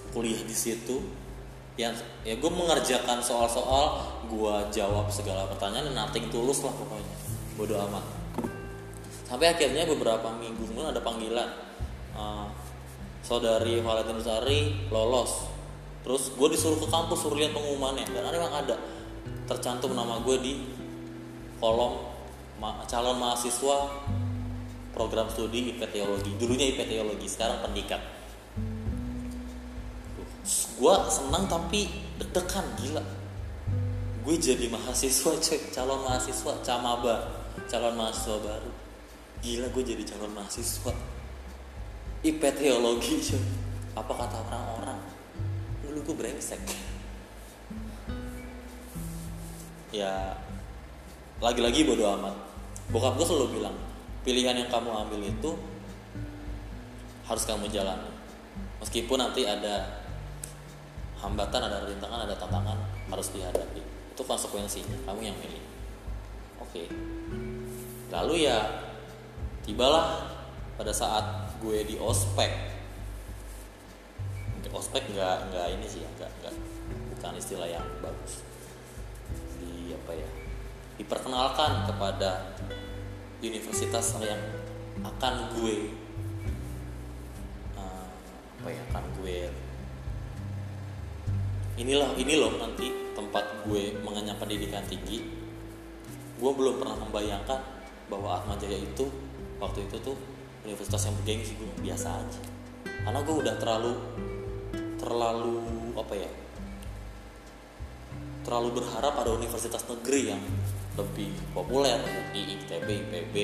kuliah 0.09 0.41
di 0.41 0.55
situ. 0.57 0.97
Yang 1.77 2.01
ya 2.25 2.33
gue 2.33 2.49
mengerjakan 2.49 3.21
soal-soal 3.21 4.01
gue 4.25 4.55
jawab 4.73 5.13
segala 5.13 5.45
pertanyaan 5.45 5.93
dan 5.93 6.25
tulus 6.33 6.65
lah 6.65 6.73
pokoknya. 6.73 7.13
Bodoh 7.53 7.77
amat 7.85 8.16
sampai 9.27 9.51
akhirnya 9.51 9.83
beberapa 9.83 10.31
minggu 10.39 10.63
kemudian 10.71 10.95
ada 10.95 11.03
panggilan 11.03 11.51
uh, 12.15 12.47
saudari 13.27 13.83
Valentin 13.83 14.23
Sari 14.23 14.87
lolos. 14.87 15.51
Terus 16.07 16.31
gue 16.31 16.47
disuruh 16.55 16.79
ke 16.79 16.87
kampus 16.87 17.27
suruh 17.27 17.35
lihat 17.35 17.51
pengumumannya. 17.51 18.07
Dan 18.07 18.23
ada 18.23 18.39
memang 18.39 18.55
ada. 18.55 18.75
Tercantum 19.43 19.91
nama 19.91 20.23
gue 20.23 20.37
di 20.39 20.53
kolom 21.59 22.15
ma 22.57 22.87
calon 22.87 23.19
mahasiswa 23.19 24.07
program 24.95 25.27
studi 25.27 25.75
IP 25.75 25.83
Teologi. 25.91 26.31
Dulunya 26.39 26.71
IP 26.71 26.87
Teologi 26.87 27.27
sekarang 27.27 27.59
pendikat. 27.67 27.99
Gue 30.79 30.95
senang 31.11 31.51
tapi 31.51 31.91
deg-degan 32.23 32.63
gila. 32.79 33.03
Gue 34.23 34.35
jadi 34.39 34.71
mahasiswa 34.71 35.35
coy. 35.35 35.59
Calon 35.75 35.99
mahasiswa 36.07 36.63
camaba. 36.63 37.43
Calon 37.67 37.99
mahasiswa 37.99 38.39
baru 38.39 38.86
gila 39.41 39.67
gue 39.69 39.83
jadi 39.83 40.03
calon 40.03 40.33
mahasiswa. 40.33 40.93
IP 42.25 42.41
teologi 42.41 43.21
cuy. 43.21 43.43
Apa 43.97 44.13
kata 44.13 44.37
orang-orang? 44.49 44.99
Dulu 45.85 45.99
gue 46.01 46.15
brengsek. 46.17 46.61
Ya 49.93 50.37
lagi-lagi 51.41 51.85
bodo 51.85 52.05
amat. 52.17 52.35
Bokap 52.89 53.17
gue 53.17 53.25
selalu 53.25 53.61
bilang 53.61 53.75
pilihan 54.25 54.57
yang 54.57 54.69
kamu 54.69 54.89
ambil 54.91 55.21
itu 55.23 55.51
harus 57.27 57.43
kamu 57.45 57.69
jalani. 57.69 58.11
Meskipun 58.81 59.17
nanti 59.19 59.43
ada 59.43 60.05
hambatan 61.17 61.61
ada 61.65 61.85
rintangan 61.85 62.29
ada 62.29 62.35
tantangan 62.37 62.77
harus 63.09 63.27
dihadapi. 63.33 63.81
Itu 64.13 64.21
konsekuensinya 64.25 64.97
kamu 65.05 65.19
yang 65.29 65.37
milih. 65.37 65.63
Oke. 66.61 66.89
Lalu 68.09 68.47
ya 68.47 68.86
tibalah 69.67 70.23
pada 70.79 70.95
saat 70.95 71.51
gue 71.59 71.83
di 71.83 71.99
ospek. 71.99 72.79
Ospek 74.67 75.09
nggak 75.09 75.49
nggak 75.49 75.67
ini 75.73 75.87
sih 75.89 76.05
nggak 76.05 76.29
nggak 76.37 76.53
bukan 77.15 77.33
istilah 77.39 77.65
yang 77.65 77.83
bagus. 77.97 78.45
Di 79.57 79.89
apa 79.95 80.11
ya 80.13 80.29
diperkenalkan 81.01 81.89
kepada 81.89 82.53
universitas 83.41 84.17
yang 84.21 84.37
akan 85.01 85.33
gue 85.57 85.97
uh, 87.73 88.07
apa 88.61 88.69
ya 88.69 88.81
akan 88.93 89.03
gue. 89.17 89.49
Inilah 91.81 92.13
ini 92.17 92.33
loh 92.37 92.53
nanti 92.61 92.93
tempat 93.17 93.65
gue 93.65 93.97
mengenyam 94.05 94.37
pendidikan 94.37 94.85
tinggi. 94.85 95.25
Gue 96.37 96.51
belum 96.53 96.77
pernah 96.77 97.01
membayangkan 97.01 97.61
bahwa 98.13 98.41
Atmajaya 98.41 98.77
itu 98.77 99.09
waktu 99.57 99.89
itu 99.89 99.97
tuh 100.01 100.17
universitas 100.65 101.07
yang 101.07 101.15
bergengsi 101.21 101.53
gue 101.57 101.69
biasa 101.81 102.07
aja. 102.11 102.41
Karena 102.83 103.19
gue 103.23 103.35
udah 103.35 103.55
terlalu 103.61 103.93
terlalu 104.97 105.55
apa 105.95 106.13
ya 106.17 106.31
terlalu 108.43 108.79
berharap 108.79 109.13
ada 109.19 109.35
universitas 109.35 109.83
negeri 109.91 110.31
yang 110.31 110.41
lebih 110.95 111.29
populer 111.51 111.99
UI, 111.99 112.57
ITB, 112.57 112.87
IPB, 112.87 113.35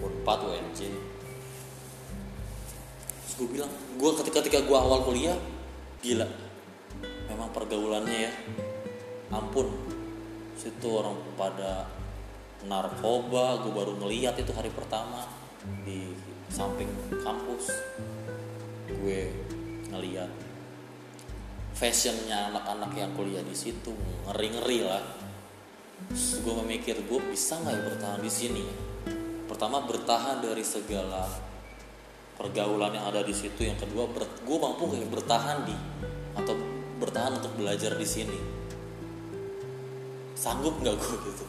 Unpad, 0.00 0.40
UNJ 0.48 0.80
terus 3.20 3.34
gue 3.36 3.48
bilang 3.52 3.70
gue 4.00 4.10
ketika 4.24 4.40
ketika 4.42 4.58
gue 4.64 4.74
awal 4.76 5.04
kuliah 5.04 5.36
gila 6.00 6.26
memang 7.28 7.48
pergaulannya 7.54 8.28
ya 8.28 8.32
ampun. 9.30 9.70
Situ 10.58 10.88
orang 10.92 11.16
pada 11.40 11.88
narkoba 12.68 13.64
gue 13.64 13.72
baru 13.72 13.96
ngeliat 13.96 14.36
itu 14.36 14.52
hari 14.52 14.68
pertama 14.68 15.39
di 15.84 16.16
samping 16.48 16.88
kampus 17.20 17.68
gue 18.88 19.20
ngeliat 19.92 20.30
fashionnya 21.76 22.52
anak-anak 22.52 22.92
yang 22.96 23.10
kuliah 23.16 23.44
di 23.44 23.56
situ 23.56 23.92
ngeri-ngeri 24.28 24.80
lah. 24.84 25.04
Terus 26.12 26.40
gue 26.44 26.54
memikir 26.64 26.96
gue 27.00 27.20
bisa 27.32 27.60
nggak 27.60 27.76
ya 27.76 27.82
bertahan 27.92 28.20
di 28.20 28.32
sini? 28.32 28.64
Pertama 29.48 29.84
bertahan 29.84 30.44
dari 30.44 30.64
segala 30.64 31.28
pergaulan 32.40 32.96
yang 32.96 33.08
ada 33.08 33.20
di 33.24 33.32
situ. 33.36 33.64
Yang 33.64 33.88
kedua 33.88 34.08
ber, 34.08 34.24
gue 34.24 34.58
mampu 34.60 34.92
kayak 34.92 35.08
bertahan 35.12 35.68
di 35.68 35.76
atau 36.36 36.56
bertahan 37.00 37.36
untuk 37.40 37.52
belajar 37.56 37.96
di 37.96 38.08
sini? 38.08 38.38
Sanggup 40.36 40.80
nggak 40.80 40.96
gue 40.96 41.16
gitu? 41.32 41.44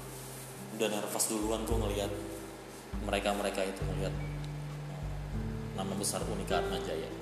Udah 0.80 0.88
nervous 0.92 1.26
duluan 1.32 1.64
gue 1.64 1.78
ngelihat 1.80 2.12
mereka 3.04 3.32
mereka 3.34 3.62
itu 3.64 3.82
ngelihat 3.88 4.16
nama 5.80 5.94
besar 5.96 6.22
Unika 6.28 6.60
Atmajaya 6.60 7.22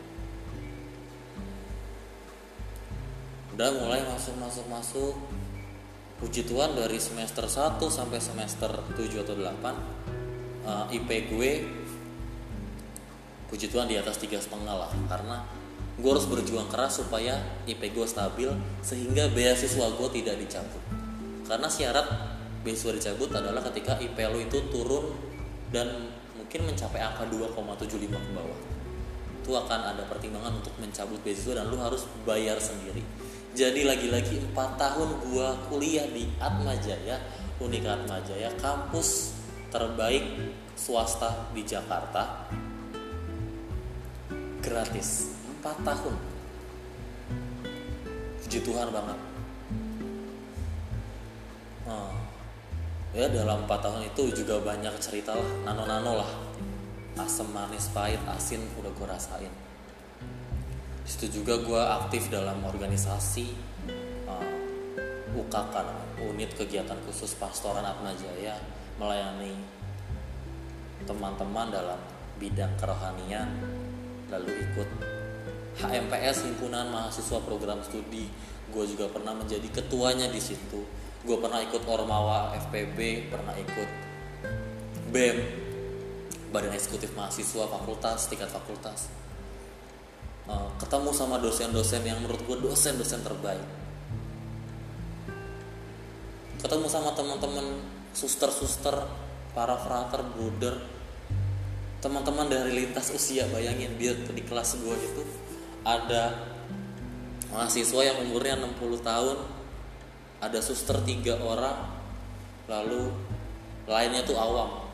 udah 3.59 3.75
mulai 3.75 3.99
masuk 4.07 4.39
masuk 4.39 4.65
masuk. 4.71 5.13
Puji 6.15 6.47
Tuhan 6.47 6.79
dari 6.79 6.95
semester 6.95 7.43
1 7.43 7.75
sampai 7.91 8.15
semester 8.23 8.71
7 8.95 9.19
atau 9.19 9.35
8 9.35 9.43
uh, 10.63 10.87
IP 10.95 11.27
gue 11.27 11.51
puji 13.51 13.67
Tuhan 13.67 13.91
di 13.91 13.99
atas 13.99 14.15
tiga 14.15 14.39
setengah 14.39 14.79
lah. 14.79 14.91
Karena 15.11 15.43
gue 15.99 16.07
harus 16.07 16.23
berjuang 16.23 16.71
keras 16.71 17.03
supaya 17.03 17.35
IP 17.67 17.91
gue 17.91 18.07
stabil 18.07 18.47
sehingga 18.79 19.27
beasiswa 19.27 19.91
gue 19.91 20.07
tidak 20.23 20.39
dicabut. 20.39 20.83
Karena 21.43 21.67
syarat 21.67 22.07
beasiswa 22.63 22.95
dicabut 22.95 23.27
adalah 23.35 23.59
ketika 23.67 23.99
IP 23.99 24.15
lo 24.23 24.39
itu 24.39 24.71
turun 24.71 25.03
dan 25.69 26.09
mungkin 26.37 26.65
mencapai 26.65 27.01
angka 27.01 27.29
2,75 27.29 28.09
ke 28.09 28.31
bawah. 28.33 28.59
Itu 29.39 29.51
akan 29.55 29.79
ada 29.95 30.03
pertimbangan 30.09 30.61
untuk 30.61 30.73
mencabut 30.81 31.21
beasiswa 31.21 31.61
dan 31.61 31.69
lo 31.69 31.77
harus 31.77 32.05
bayar 32.25 32.57
sendiri. 32.57 33.01
Jadi 33.53 33.81
lagi-lagi 33.85 34.41
4 34.53 34.55
tahun 34.77 35.09
gue 35.25 35.47
kuliah 35.73 36.05
di 36.09 36.29
Atmajaya 36.37 37.17
Unika 37.59 37.97
Atmajaya 37.99 38.55
kampus 38.61 39.35
terbaik 39.73 40.23
swasta 40.79 41.51
di 41.51 41.61
Jakarta. 41.65 42.47
Gratis. 44.63 45.35
4 45.59 45.81
tahun. 45.83 46.15
Puji 48.45 48.59
Tuhan 48.63 48.89
banget. 48.89 49.19
Nah, 51.85 52.18
ya 53.09 53.25
dalam 53.33 53.65
4 53.65 53.85
tahun 53.85 54.01
itu 54.05 54.43
juga 54.43 54.61
banyak 54.61 54.93
cerita 55.01 55.33
lah 55.33 55.49
nano-nano 55.65 56.21
lah. 56.21 56.31
Asam 57.19 57.51
manis 57.51 57.91
pahit 57.91 58.21
asin 58.29 58.63
udah 58.79 58.91
gue 58.95 59.07
rasain. 59.09 59.53
Situ 61.03 61.41
juga 61.41 61.57
gue 61.59 61.81
aktif 62.05 62.29
dalam 62.29 62.61
organisasi 62.63 63.49
uh, 64.29 65.35
UKK 65.35 65.75
unit 66.21 66.53
kegiatan 66.53 66.95
khusus 67.03 67.33
pastoran 67.35 67.81
Atmajaya 67.81 68.55
melayani 69.01 69.57
teman-teman 71.03 71.73
dalam 71.73 71.99
bidang 72.37 72.71
kerohanian 72.77 73.49
lalu 74.29 74.53
ikut 74.69 74.89
HMPS 75.79 76.45
himpunan 76.45 76.91
mahasiswa 76.93 77.39
program 77.41 77.81
studi. 77.81 78.29
Gue 78.69 78.85
juga 78.85 79.09
pernah 79.09 79.33
menjadi 79.33 79.65
ketuanya 79.73 80.29
di 80.29 80.37
situ 80.37 80.85
gue 81.19 81.37
pernah 81.39 81.59
ikut 81.59 81.83
ormawa 81.83 82.55
FPB 82.67 83.27
pernah 83.27 83.51
ikut 83.59 83.89
BEM 85.11 85.37
badan 86.49 86.73
eksekutif 86.73 87.13
mahasiswa 87.13 87.65
fakultas 87.69 88.25
tingkat 88.31 88.49
fakultas. 88.49 89.11
Uh, 90.49 90.65
ketemu 90.81 91.13
sama 91.13 91.37
dosen-dosen 91.37 92.01
yang 92.01 92.17
menurut 92.25 92.41
gue 92.41 92.57
dosen-dosen 92.57 93.21
terbaik. 93.21 93.61
Ketemu 96.59 96.89
sama 96.89 97.13
teman-teman 97.13 97.85
suster-suster 98.17 98.97
para 99.53 99.77
frater 99.77 100.25
bruder 100.25 100.75
teman-teman 101.99 102.47
dari 102.47 102.71
lintas 102.71 103.11
usia 103.11 103.43
bayangin 103.51 103.91
dia 103.99 104.15
di 104.15 104.39
kelas 104.39 104.79
gue 104.79 104.95
itu 104.95 105.23
ada 105.83 106.31
mahasiswa 107.51 108.01
yang 108.07 108.23
umurnya 108.23 108.55
60 108.55 109.03
tahun 109.03 109.37
ada 110.39 110.59
suster 110.63 110.95
tiga 111.03 111.35
orang 111.43 111.75
lalu 112.71 113.11
lainnya 113.89 114.23
tuh 114.23 114.39
awam. 114.39 114.87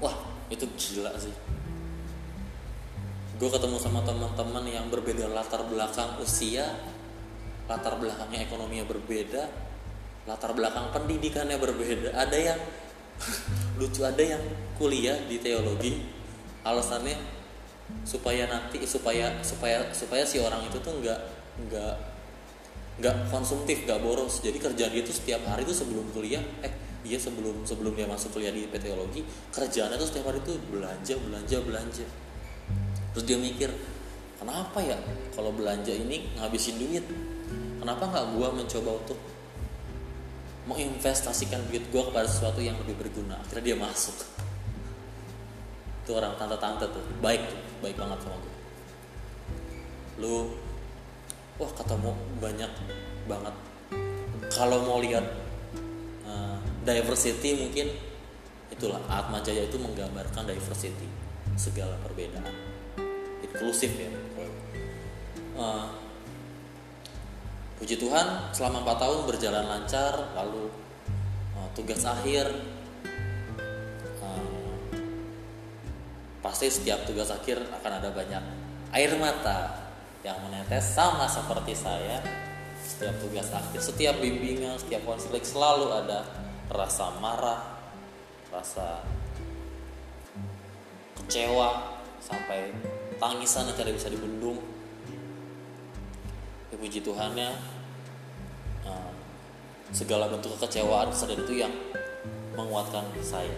Wah 0.00 0.16
itu 0.48 0.64
gila 0.78 1.12
sih. 1.20 1.32
Gue 3.36 3.52
ketemu 3.52 3.76
sama 3.76 4.00
teman-teman 4.00 4.64
yang 4.64 4.88
berbeda 4.88 5.28
latar 5.28 5.68
belakang 5.68 6.16
usia 6.24 6.72
latar 7.66 7.98
belakangnya 7.98 8.46
ekonominya 8.46 8.86
berbeda 8.86 9.42
latar 10.24 10.56
belakang 10.56 10.88
pendidikannya 10.94 11.58
berbeda. 11.60 12.16
Ada 12.16 12.38
yang 12.38 12.60
lucu 13.80 14.00
ada 14.06 14.22
yang 14.22 14.42
kuliah 14.80 15.20
di 15.28 15.36
teologi 15.36 16.00
alasannya 16.64 17.36
supaya 18.02 18.50
nanti 18.50 18.82
supaya 18.82 19.38
supaya 19.46 19.90
supaya 19.94 20.26
si 20.26 20.42
orang 20.42 20.64
itu 20.66 20.78
tuh 20.82 20.96
nggak 20.98 21.20
nggak 21.68 22.15
nggak 22.96 23.28
konsumtif 23.28 23.84
nggak 23.84 24.00
boros. 24.00 24.40
Jadi 24.40 24.56
kerjaan 24.56 24.92
dia 24.92 25.02
tuh 25.04 25.16
setiap 25.16 25.42
hari 25.48 25.62
tuh 25.68 25.76
sebelum 25.76 26.06
kuliah 26.12 26.42
eh 26.64 26.72
iya 27.06 27.20
sebelum 27.20 27.62
sebelum 27.62 27.94
dia 27.94 28.08
masuk 28.08 28.34
kuliah 28.34 28.50
di 28.50 28.66
teologi 28.66 29.22
kerjaannya 29.54 29.96
tuh 30.00 30.08
setiap 30.08 30.32
hari 30.32 30.40
tuh 30.42 30.56
belanja 30.72 31.14
belanja 31.20 31.56
belanja. 31.62 32.06
Terus 33.14 33.24
dia 33.24 33.38
mikir 33.40 33.70
kenapa 34.40 34.78
ya 34.80 34.98
kalau 35.32 35.52
belanja 35.52 35.92
ini 35.92 36.36
ngabisin 36.40 36.76
duit? 36.80 37.04
Kenapa 37.80 38.02
nggak 38.10 38.26
gua 38.34 38.48
mencoba 38.50 38.90
untuk 38.98 39.20
menginvestasikan 40.66 41.62
duit 41.70 41.86
gue 41.94 42.02
kepada 42.10 42.26
sesuatu 42.26 42.58
yang 42.58 42.74
lebih 42.82 42.98
berguna? 42.98 43.38
Akhirnya 43.38 43.70
dia 43.70 43.76
masuk. 43.78 44.26
Itu 46.02 46.18
orang 46.18 46.34
tante-tante 46.34 46.90
tuh. 46.90 47.04
Baik 47.22 47.46
tuh 47.46 47.60
baik 47.86 47.94
banget 47.94 48.18
sama 48.24 48.36
gue 48.40 48.54
lu 50.16 50.48
wah 51.56 51.72
ketemu 51.72 52.12
banyak 52.40 52.72
banget. 53.24 53.54
Kalau 54.52 54.84
mau 54.84 55.00
lihat 55.00 55.24
uh, 56.28 56.60
diversity 56.84 57.56
mungkin 57.56 57.88
itulah 58.68 59.00
Atma 59.08 59.40
Jaya 59.40 59.64
itu 59.64 59.80
menggambarkan 59.80 60.44
diversity 60.44 61.08
segala 61.56 61.96
perbedaan 62.04 62.52
inklusif 63.40 63.92
ya. 63.96 64.12
Uh, 65.56 65.88
Puji 67.76 68.00
Tuhan 68.00 68.56
selama 68.56 68.88
4 68.88 69.04
tahun 69.04 69.18
berjalan 69.28 69.64
lancar 69.68 70.32
lalu 70.32 70.72
uh, 71.56 71.68
tugas 71.76 72.08
akhir 72.08 72.48
uh, 74.24 74.80
pasti 76.40 76.72
setiap 76.72 77.04
tugas 77.04 77.28
akhir 77.28 77.60
akan 77.60 77.92
ada 78.00 78.08
banyak 78.16 78.40
air 78.96 79.12
mata 79.20 79.85
yang 80.26 80.42
menetes 80.42 80.98
sama 80.98 81.30
seperti 81.30 81.78
saya. 81.78 82.18
Setiap 82.82 83.14
tugas 83.22 83.46
akhir 83.54 83.78
setiap 83.78 84.18
bimbingan 84.18 84.74
setiap 84.74 85.06
konseling 85.06 85.42
selalu 85.46 85.90
ada 85.94 86.26
rasa 86.66 87.14
marah 87.22 87.62
rasa 88.50 89.06
kecewa 91.22 91.98
sampai 92.18 92.74
tangisan 93.22 93.70
yang 93.70 93.76
tidak 93.78 93.94
bisa 93.94 94.08
dibendung. 94.10 94.58
Ya, 96.70 96.76
puji 96.78 97.02
Tuhannya 97.06 97.50
uh, 98.86 99.12
segala 99.94 100.26
bentuk 100.26 100.58
kekecewaan 100.58 101.14
kesedihan 101.14 101.42
itu 101.46 101.54
yang 101.54 101.74
menguatkan 102.58 103.06
saya. 103.22 103.54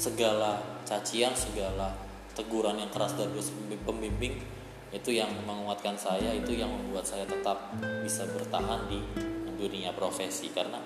Segala 0.00 0.82
cacian 0.88 1.36
segala 1.36 1.94
teguran 2.32 2.80
yang 2.80 2.90
keras 2.90 3.12
dari 3.14 3.30
pembimbing 3.84 4.40
itu 4.90 5.14
yang 5.14 5.30
menguatkan 5.46 5.94
saya 5.94 6.34
itu 6.34 6.58
yang 6.58 6.66
membuat 6.66 7.06
saya 7.06 7.22
tetap 7.22 7.70
bisa 8.02 8.26
bertahan 8.26 8.90
di 8.90 8.98
dunia 9.54 9.94
profesi. 9.94 10.50
Karena 10.50 10.82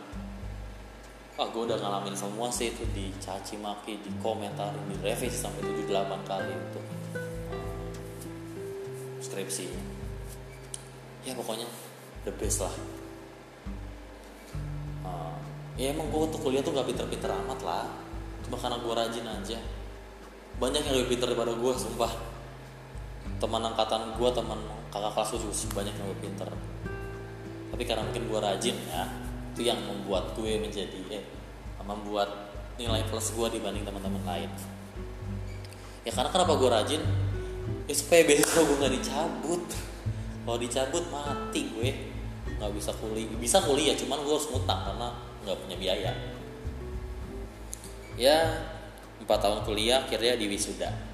ah 1.34 1.48
gue 1.50 1.62
udah 1.64 1.80
ngalamin 1.80 2.14
semua 2.14 2.52
sih 2.52 2.70
itu 2.70 2.84
dicaci 2.92 3.58
maki 3.58 3.98
di 4.04 4.12
komentar 4.20 4.70
di 4.86 4.94
revisi 5.00 5.34
sampai 5.34 5.66
78 5.88 6.30
kali 6.30 6.52
untuk 6.52 6.84
uh, 7.16 7.60
skripsi. 9.24 9.72
Ya 11.24 11.32
pokoknya 11.32 11.64
the 12.28 12.32
best 12.36 12.60
lah. 12.60 12.76
Uh, 15.00 15.36
ya 15.80 15.96
emang 15.96 16.12
gue 16.12 16.28
tuh 16.28 16.40
kuliah 16.44 16.60
tuh 16.60 16.76
gak 16.76 16.84
pinter-pinter 16.84 17.32
amat 17.32 17.60
lah. 17.64 17.88
Cuma 18.44 18.60
karena 18.60 18.76
gue 18.76 18.92
rajin 18.92 19.24
aja. 19.24 19.56
Banyak 20.60 20.84
yang 20.84 20.94
lebih 21.00 21.16
pinter 21.16 21.32
daripada 21.32 21.56
gue 21.56 21.72
sumpah 21.72 22.33
teman 23.44 23.60
angkatan 23.60 24.16
gue 24.16 24.30
teman 24.32 24.56
kakak 24.88 25.12
kelas 25.12 25.28
gue 25.36 25.40
juga 25.44 25.84
banyak 25.84 25.94
yang 26.00 26.08
lebih 26.08 26.22
pinter. 26.32 26.48
Tapi 27.68 27.82
karena 27.84 28.02
mungkin 28.08 28.24
gue 28.32 28.40
rajin 28.40 28.76
ya 28.88 29.04
itu 29.52 29.60
yang 29.68 29.76
membuat 29.84 30.32
gue 30.32 30.56
menjadi 30.56 30.98
eh 31.12 31.22
membuat 31.84 32.56
nilai 32.80 33.04
plus 33.04 33.36
gue 33.36 33.60
dibanding 33.60 33.84
teman-teman 33.84 34.24
lain. 34.24 34.48
Ya 36.08 36.12
karena 36.16 36.32
kenapa 36.32 36.56
gue 36.56 36.70
rajin? 36.72 37.02
Ya 37.84 37.92
supaya 37.92 38.24
beasiswa 38.24 38.64
gue 38.64 38.76
nggak 38.80 38.94
dicabut. 38.96 39.64
Kalau 40.48 40.58
dicabut 40.58 41.04
mati 41.12 41.68
gue. 41.68 41.90
Nggak 42.56 42.72
bisa 42.72 42.96
kuliah. 42.96 43.28
Bisa 43.36 43.60
kuliah 43.60 43.92
cuman 43.92 44.24
gue 44.24 44.32
harus 44.32 44.48
ngutang 44.48 44.80
karena 44.88 45.08
nggak 45.44 45.56
punya 45.60 45.76
biaya. 45.76 46.12
Ya 48.16 48.38
empat 49.20 49.38
tahun 49.44 49.68
kuliah 49.68 50.00
akhirnya 50.00 50.40
di 50.40 50.48
wisuda 50.48 51.13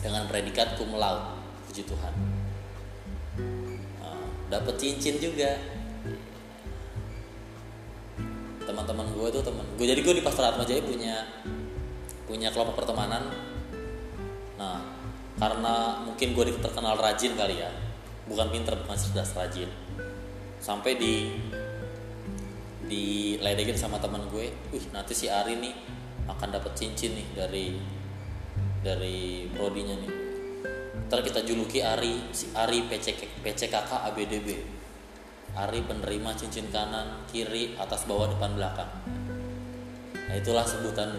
dengan 0.00 0.24
predikat 0.30 0.76
cum 0.80 0.96
laude 0.96 1.36
puji 1.68 1.82
Tuhan. 1.84 2.14
Nah, 4.00 4.24
dapat 4.48 4.74
cincin 4.80 5.20
juga. 5.20 5.56
Teman-teman 8.66 9.06
gue 9.14 9.28
tuh 9.30 9.42
teman 9.46 9.66
gue 9.78 9.86
jadi 9.86 10.00
gue 10.02 10.14
di 10.18 10.24
Pasar 10.26 10.54
Atmajaya 10.54 10.82
punya 10.82 11.22
punya 12.26 12.50
kelompok 12.50 12.82
pertemanan. 12.82 13.30
Nah 14.58 14.82
karena 15.36 16.02
mungkin 16.02 16.32
gue 16.34 16.44
terkenal 16.58 16.96
rajin 16.98 17.36
kali 17.36 17.60
ya 17.60 17.70
bukan 18.26 18.50
pinter 18.50 18.74
bukan 18.82 18.98
cerdas 18.98 19.32
rajin. 19.38 19.70
Sampai 20.58 20.98
di 20.98 21.30
di 22.86 23.34
diledekin 23.38 23.74
sama 23.74 23.98
teman 23.98 24.26
gue, 24.30 24.50
wih 24.70 24.84
nanti 24.94 25.10
si 25.14 25.26
Ari 25.26 25.58
nih 25.58 25.74
akan 26.26 26.48
dapat 26.54 26.74
cincin 26.78 27.14
nih 27.14 27.26
dari 27.34 27.64
dari 28.86 29.50
prodinya 29.50 29.98
nih. 29.98 30.12
Ntar 31.10 31.26
kita 31.26 31.42
juluki 31.42 31.82
Ari, 31.82 32.30
si 32.30 32.54
Ari 32.54 32.86
PC, 32.86 33.18
PCKK 33.42 34.06
ABDB. 34.14 34.48
Ari 35.58 35.82
penerima 35.82 36.38
cincin 36.38 36.70
kanan, 36.70 37.26
kiri, 37.26 37.74
atas, 37.74 38.06
bawah, 38.06 38.30
depan, 38.30 38.54
belakang. 38.54 38.90
Nah 40.14 40.34
itulah 40.38 40.62
sebutan 40.62 41.18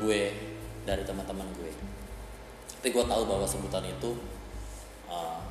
gue 0.00 0.32
dari 0.88 1.02
teman-teman 1.04 1.48
gue. 1.60 1.72
Tapi 2.80 2.88
gue 2.88 3.04
tahu 3.04 3.22
bahwa 3.28 3.44
sebutan 3.44 3.84
itu 3.84 4.16
uh, 5.12 5.44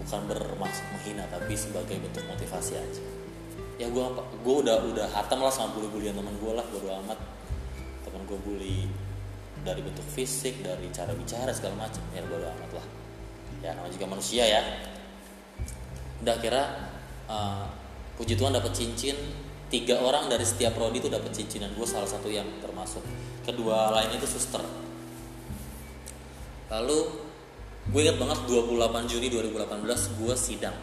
bukan 0.00 0.20
bermaksud 0.32 0.84
menghina, 0.96 1.28
tapi 1.28 1.52
sebagai 1.52 2.00
bentuk 2.00 2.24
motivasi 2.24 2.80
aja 2.80 3.04
ya 3.76 3.92
gue 3.92 4.04
gue 4.40 4.56
udah 4.64 4.76
udah 4.88 5.06
hatam 5.12 5.44
lah 5.44 5.52
sama 5.52 5.76
bully-bullyan 5.76 6.16
teman 6.16 6.32
gue 6.40 6.52
lah 6.56 6.64
bodo 6.72 6.88
amat 7.04 7.18
teman 8.08 8.24
gue 8.24 8.38
bully 8.40 8.88
dari 9.66 9.82
bentuk 9.82 10.06
fisik 10.06 10.62
dari 10.62 10.86
cara 10.94 11.10
bicara 11.10 11.50
segala 11.50 11.86
macam. 11.86 11.98
Ya 12.14 12.22
bodo 12.22 12.46
amat 12.46 12.70
lah. 12.78 12.86
Ya 13.66 13.70
namanya 13.74 13.92
juga 13.98 14.06
manusia 14.06 14.46
ya. 14.46 14.62
Udah 16.22 16.36
kira 16.38 16.62
uh, 17.26 17.66
puji 18.14 18.38
Tuhan 18.38 18.54
dapat 18.54 18.70
cincin. 18.70 19.18
Tiga 19.66 19.98
orang 19.98 20.30
dari 20.30 20.46
setiap 20.46 20.78
prodi 20.78 21.02
itu 21.02 21.10
dapat 21.10 21.34
cincin 21.34 21.66
dan 21.66 21.74
gue 21.74 21.82
salah 21.82 22.06
satu 22.06 22.30
yang 22.30 22.46
termasuk. 22.62 23.02
Kedua 23.42 23.90
lainnya 23.90 24.22
itu 24.22 24.30
suster. 24.30 24.62
Lalu 26.70 26.98
gue 27.90 28.00
ingat 28.02 28.18
banget 28.22 28.38
28 28.46 29.10
Juni 29.10 29.26
2018 29.34 30.22
gue 30.22 30.34
sidang. 30.38 30.78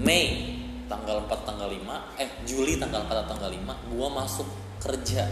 Mei 0.00 0.56
tanggal 0.88 1.28
4 1.28 1.46
tanggal 1.46 1.68
5 1.68 2.22
eh 2.22 2.30
Juli 2.48 2.80
tanggal 2.80 3.04
4 3.06 3.28
tanggal 3.28 3.50
5 3.52 3.92
gua 3.92 4.08
masuk 4.08 4.48
kerja 4.80 5.28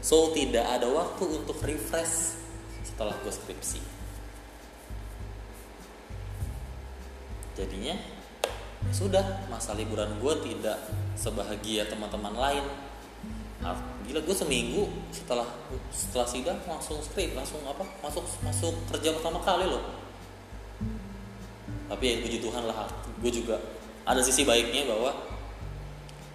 so 0.00 0.32
tidak 0.32 0.64
ada 0.64 0.88
waktu 0.88 1.24
untuk 1.28 1.60
refresh 1.60 2.40
setelah 2.84 3.16
gue 3.20 3.32
skripsi. 3.32 3.80
Jadinya 7.56 7.92
ya 7.92 8.20
sudah 8.96 9.44
masa 9.52 9.76
liburan 9.76 10.16
gue 10.16 10.34
tidak 10.40 10.80
sebahagia 11.12 11.84
teman-teman 11.84 12.32
lain. 12.32 12.64
Nah, 13.60 13.76
gila 14.08 14.24
gue 14.24 14.32
seminggu 14.32 14.88
setelah 15.12 15.44
setelah 15.92 16.24
sidang 16.24 16.56
langsung 16.64 16.96
skrip 17.04 17.36
langsung 17.36 17.60
apa 17.68 17.84
masuk 18.00 18.24
masuk 18.40 18.72
kerja 18.88 19.12
pertama 19.12 19.36
kali 19.44 19.68
loh. 19.68 19.84
Tapi 21.92 22.04
ya 22.08 22.16
puji 22.24 22.40
Tuhan 22.40 22.64
lah 22.64 22.88
gue 23.20 23.32
juga 23.32 23.60
ada 24.08 24.24
sisi 24.24 24.48
baiknya 24.48 24.88
bahwa 24.88 25.12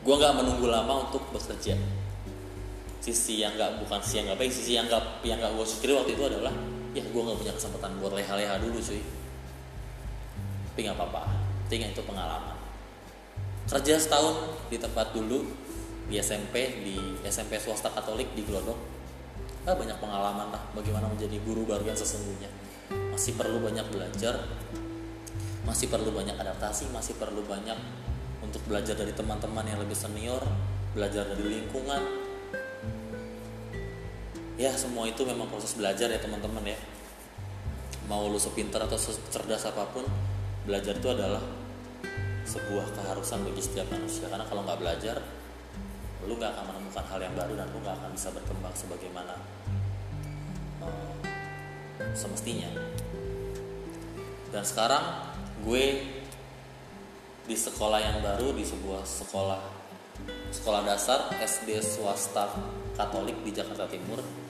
gue 0.06 0.13
nggak 0.13 0.38
menunggu 0.38 0.69
lama 0.69 1.10
untuk 1.10 1.25
bekerja 1.34 1.73
sisi 3.05 3.45
yang 3.45 3.53
nggak 3.53 3.85
bukan 3.85 4.01
sisi 4.01 4.17
yang 4.17 4.33
nggak 4.33 4.39
baik 4.41 4.49
sisi 4.49 4.71
yang 4.73 4.89
nggak 4.89 5.21
yang 5.21 5.37
nggak 5.37 5.53
gue 5.53 5.65
syukuri 5.69 5.93
waktu 5.93 6.11
itu 6.17 6.23
adalah 6.25 6.53
ya 6.97 7.05
gue 7.05 7.21
nggak 7.21 7.37
punya 7.37 7.53
kesempatan 7.53 8.01
buat 8.01 8.17
leha-leha 8.17 8.57
dulu 8.57 8.81
cuy. 8.81 9.01
Tapi 10.73 10.79
nggak 10.81 10.97
apa-apa. 10.97 11.21
Tinggal 11.69 11.93
itu 11.93 12.01
pengalaman. 12.01 12.57
Kerja 13.69 13.93
setahun 14.01 14.35
di 14.73 14.81
tempat 14.81 15.13
dulu 15.13 15.45
di 16.09 16.17
SMP 16.17 16.81
di 16.81 16.97
SMP 17.29 17.61
swasta 17.61 17.93
Katolik 17.93 18.33
di 18.33 18.41
Glodok. 18.41 18.77
Ah, 19.69 19.77
banyak 19.77 19.97
pengalaman 20.01 20.49
lah 20.49 20.61
bagaimana 20.73 21.05
menjadi 21.05 21.37
guru 21.45 21.69
baru 21.69 21.85
yang 21.85 21.97
sesungguhnya. 21.97 22.49
Masih 23.13 23.37
perlu 23.37 23.61
banyak 23.61 23.85
belajar 23.93 24.41
masih 25.65 25.89
perlu 25.89 26.13
banyak 26.13 26.37
adaptasi 26.37 26.93
masih 26.93 27.17
perlu 27.17 27.41
banyak 27.41 27.73
untuk 28.45 28.61
belajar 28.69 28.93
dari 28.93 29.09
teman-teman 29.17 29.65
yang 29.65 29.81
lebih 29.81 29.97
senior 29.97 30.45
belajar 30.93 31.25
dari 31.25 31.57
lingkungan 31.57 32.24
ya 34.55 34.71
semua 34.79 35.03
itu 35.07 35.27
memang 35.27 35.51
proses 35.51 35.75
belajar 35.75 36.07
ya 36.07 36.19
teman-teman 36.19 36.63
ya 36.63 36.79
mau 38.07 38.23
lu 38.31 38.39
sepintar 38.39 38.87
atau 38.87 38.95
secerdas 38.95 39.67
apa 39.67 39.83
pun 39.91 40.07
belajar 40.63 40.95
itu 40.95 41.09
adalah 41.11 41.43
sebuah 42.47 42.87
keharusan 42.95 43.43
bagi 43.43 43.59
setiap 43.59 43.89
manusia 43.91 44.31
karena 44.31 44.45
kalau 44.47 44.63
nggak 44.63 44.79
belajar 44.79 45.17
lu 46.25 46.39
nggak 46.39 46.55
akan 46.55 46.65
menemukan 46.71 47.05
hal 47.11 47.19
yang 47.19 47.35
baru 47.35 47.53
dan 47.59 47.67
lu 47.73 47.79
nggak 47.83 47.95
akan 47.99 48.09
bisa 48.15 48.29
berkembang 48.31 48.73
sebagaimana 48.73 49.35
uh, 50.81 51.13
semestinya 52.15 52.71
dan 54.55 54.63
sekarang 54.63 55.03
gue 55.67 55.85
di 57.45 57.57
sekolah 57.57 57.99
yang 57.99 58.17
baru 58.23 58.55
di 58.55 58.63
sebuah 58.63 59.03
sekolah 59.03 59.61
sekolah 60.55 60.81
dasar 60.87 61.29
SD 61.43 61.83
swasta 61.83 62.49
Katolik 62.95 63.35
di 63.43 63.51
Jakarta 63.51 63.91
Timur. 63.91 64.44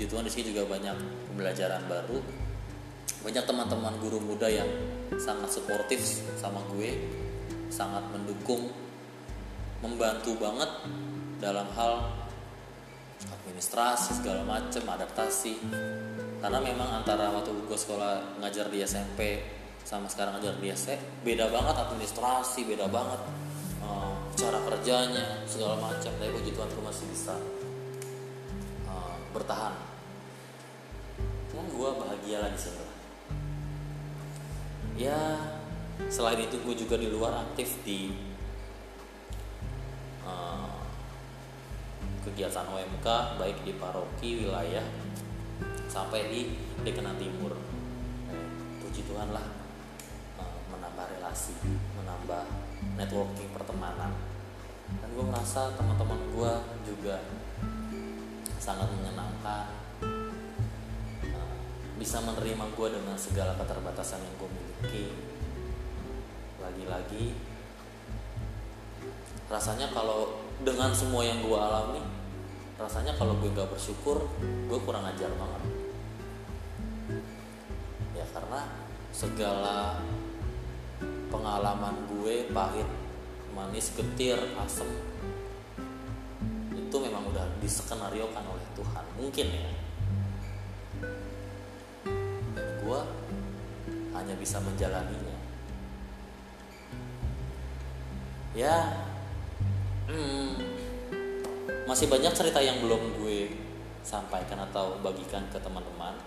Puji 0.00 0.16
Tuhan 0.16 0.24
di 0.24 0.32
sini 0.32 0.56
juga 0.56 0.64
banyak 0.64 0.96
pembelajaran 1.28 1.84
baru. 1.84 2.24
Banyak 3.20 3.44
teman-teman 3.44 4.00
guru 4.00 4.16
muda 4.16 4.48
yang 4.48 4.64
sangat 5.20 5.52
suportif 5.52 6.00
sama 6.40 6.64
gue, 6.72 7.04
sangat 7.68 8.08
mendukung, 8.08 8.72
membantu 9.84 10.40
banget 10.40 10.72
dalam 11.36 11.68
hal 11.76 12.16
administrasi 13.28 14.24
segala 14.24 14.40
macam, 14.48 14.88
adaptasi. 14.88 15.60
Karena 16.40 16.64
memang 16.64 17.04
antara 17.04 17.28
waktu 17.36 17.52
gue 17.60 17.76
sekolah 17.76 18.40
ngajar 18.40 18.72
di 18.72 18.80
SMP 18.80 19.44
sama 19.84 20.08
sekarang 20.08 20.40
ajar 20.40 20.56
di 20.56 20.72
SC 20.72 20.96
beda 21.28 21.52
banget 21.52 21.76
administrasi 21.76 22.64
beda 22.64 22.88
banget 22.88 23.20
uh, 23.84 24.16
cara 24.32 24.64
kerjanya 24.64 25.44
segala 25.44 25.76
macam 25.76 26.08
tapi 26.16 26.32
puji 26.32 26.56
Tuhan 26.56 26.68
masih 26.80 27.04
bisa 27.12 27.36
bertahan. 29.34 29.74
Cuman 31.50 31.66
gue 31.70 31.88
bahagia 31.98 32.38
lah 32.42 32.50
di 32.54 32.60
sini 32.60 32.90
ya 35.00 35.16
selain 36.12 36.44
itu 36.44 36.60
gue 36.60 36.76
juga 36.76 37.00
di 37.00 37.08
luar 37.08 37.40
aktif 37.48 37.80
di 37.88 38.12
uh, 40.28 40.76
kegiatan 42.20 42.68
OMK 42.68 43.08
baik 43.40 43.64
di 43.64 43.72
paroki 43.80 44.44
wilayah 44.44 44.84
sampai 45.88 46.28
di 46.28 46.40
Dekenan 46.84 47.16
Timur. 47.16 47.56
Puji 48.84 49.08
Tuhan 49.08 49.32
lah 49.32 49.44
menambah 50.68 51.06
relasi 51.16 51.56
menambah 51.96 52.44
networking 53.00 53.50
pertemanan. 53.56 54.12
Dan 54.90 55.08
gue 55.16 55.24
merasa 55.24 55.72
teman-teman 55.80 56.20
gue 56.34 56.52
juga 56.84 57.24
sangat 58.60 58.92
menyenangkan. 58.92 59.72
Eh, 61.24 61.56
bisa 61.96 62.20
menerima 62.20 62.64
gue 62.76 62.88
dengan 62.92 63.16
segala 63.16 63.56
keterbatasan 63.56 64.20
yang 64.20 64.36
gue 64.36 64.50
miliki. 64.52 65.06
Lagi-lagi 66.60 67.24
rasanya 69.48 69.90
kalau 69.90 70.44
dengan 70.62 70.94
semua 70.94 71.26
yang 71.26 71.42
gue 71.42 71.58
alami 71.58 72.04
rasanya 72.78 73.10
kalau 73.18 73.34
gue 73.42 73.50
gak 73.50 73.66
bersyukur 73.66 74.28
gue 74.68 74.78
kurang 74.84 75.08
ajar 75.08 75.32
banget. 75.34 75.62
Ya 78.14 78.24
karena 78.30 78.60
segala 79.10 79.98
pengalaman 81.32 81.96
gue 82.12 82.46
pahit 82.52 82.86
manis 83.56 83.90
getir 83.96 84.38
asem 84.60 85.09
itu 86.90 86.98
memang 86.98 87.22
udah 87.30 87.46
disekenariokan 87.62 88.42
oleh 88.50 88.66
Tuhan. 88.74 89.04
Mungkin 89.14 89.46
ya. 89.46 89.70
Gue 92.82 93.00
hanya 94.10 94.34
bisa 94.34 94.58
menjalaninya. 94.58 95.38
Ya 98.58 99.06
hmm, 100.10 100.58
masih 101.86 102.10
banyak 102.10 102.34
cerita 102.34 102.58
yang 102.58 102.82
belum 102.82 103.22
gue 103.22 103.54
sampaikan 104.02 104.66
atau 104.66 104.98
bagikan 104.98 105.46
ke 105.54 105.62
teman-teman. 105.62 106.18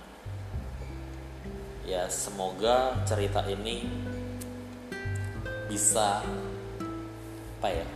Ya 1.84 2.08
semoga 2.08 3.04
cerita 3.04 3.44
ini 3.52 3.84
bisa 5.68 6.24
apa 7.60 7.68
ya 7.68 7.88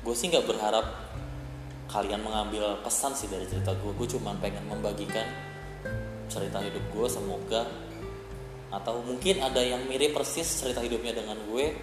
gue 0.00 0.14
sih 0.16 0.28
nggak 0.32 0.48
berharap 0.48 1.09
kalian 1.90 2.22
mengambil 2.22 2.78
pesan 2.86 3.10
sih 3.18 3.26
dari 3.26 3.50
cerita 3.50 3.74
gue 3.74 3.90
gue 3.90 4.08
cuma 4.14 4.30
pengen 4.38 4.62
membagikan 4.70 5.26
cerita 6.30 6.62
hidup 6.62 6.84
gue 6.94 7.06
semoga 7.10 7.66
atau 8.70 9.02
mungkin 9.02 9.42
ada 9.42 9.58
yang 9.58 9.82
mirip 9.90 10.14
persis 10.14 10.46
cerita 10.46 10.78
hidupnya 10.78 11.10
dengan 11.10 11.34
gue. 11.50 11.74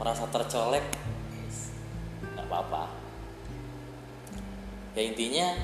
Merasa 0.00 0.24
tercolek 0.32 0.84
nggak 2.32 2.46
apa-apa. 2.48 2.88
Ya 4.96 5.02
intinya 5.04 5.60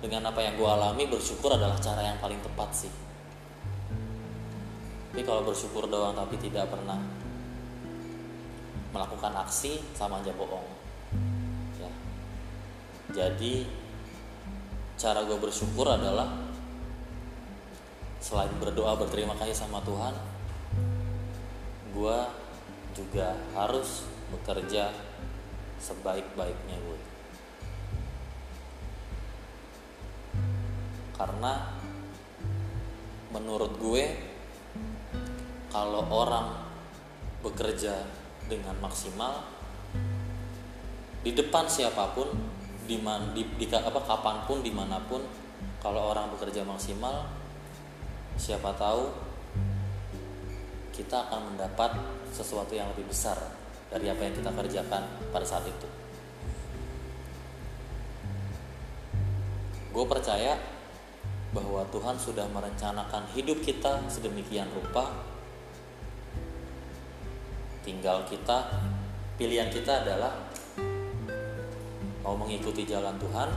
dengan 0.00 0.32
apa 0.32 0.40
yang 0.40 0.56
gue 0.56 0.64
alami 0.64 1.04
bersyukur 1.06 1.52
adalah 1.52 1.76
cara 1.76 2.00
yang 2.00 2.18
paling 2.24 2.40
tepat 2.40 2.72
sih. 2.72 2.92
Tapi 5.12 5.20
kalau 5.28 5.44
bersyukur 5.44 5.84
doang 5.92 6.16
tapi 6.16 6.40
tidak 6.40 6.72
pernah 6.72 6.96
melakukan 8.92 9.32
aksi 9.42 9.80
sama 9.96 10.20
aja 10.20 10.30
bohong. 10.36 10.68
Ya. 11.80 11.90
Jadi 13.12 13.66
cara 15.00 15.26
gue 15.26 15.34
bersyukur 15.34 15.88
adalah 15.88 16.30
selain 18.22 18.54
berdoa 18.62 18.94
berterima 18.94 19.34
kasih 19.34 19.50
sama 19.66 19.82
Tuhan 19.82 20.14
gue 21.90 22.18
juga 22.94 23.34
harus 23.58 24.06
bekerja 24.30 24.94
sebaik-baiknya 25.82 26.78
gue 26.78 27.00
karena 31.18 31.82
menurut 33.34 33.74
gue 33.82 34.04
kalau 35.74 36.06
orang 36.06 36.62
bekerja 37.42 38.06
dengan 38.52 38.76
maksimal 38.84 39.48
di 41.24 41.32
depan 41.32 41.64
siapa 41.64 42.12
pun 42.12 42.28
di, 42.84 43.00
man, 43.00 43.32
di, 43.32 43.46
di 43.56 43.64
apa 43.72 44.02
kapan 44.04 44.44
pun 44.44 44.60
di 44.60 44.68
mana 44.74 45.00
pun 45.08 45.24
kalau 45.80 46.12
orang 46.12 46.28
bekerja 46.36 46.66
maksimal 46.66 47.24
siapa 48.36 48.74
tahu 48.76 49.08
kita 50.92 51.30
akan 51.30 51.54
mendapat 51.54 51.96
sesuatu 52.28 52.76
yang 52.76 52.92
lebih 52.92 53.08
besar 53.08 53.38
dari 53.88 54.12
apa 54.12 54.20
yang 54.28 54.34
kita 54.36 54.50
kerjakan 54.52 55.02
pada 55.32 55.46
saat 55.46 55.64
itu. 55.64 55.88
Gue 59.92 60.04
percaya 60.08 60.56
bahwa 61.52 61.84
Tuhan 61.92 62.16
sudah 62.16 62.48
merencanakan 62.48 63.28
hidup 63.36 63.60
kita 63.60 64.08
sedemikian 64.08 64.68
rupa 64.72 65.31
tinggal 67.82 68.22
kita 68.26 68.70
pilihan 69.34 69.66
kita 69.68 70.06
adalah 70.06 70.38
mau 72.22 72.38
mengikuti 72.38 72.86
jalan 72.86 73.18
Tuhan 73.18 73.50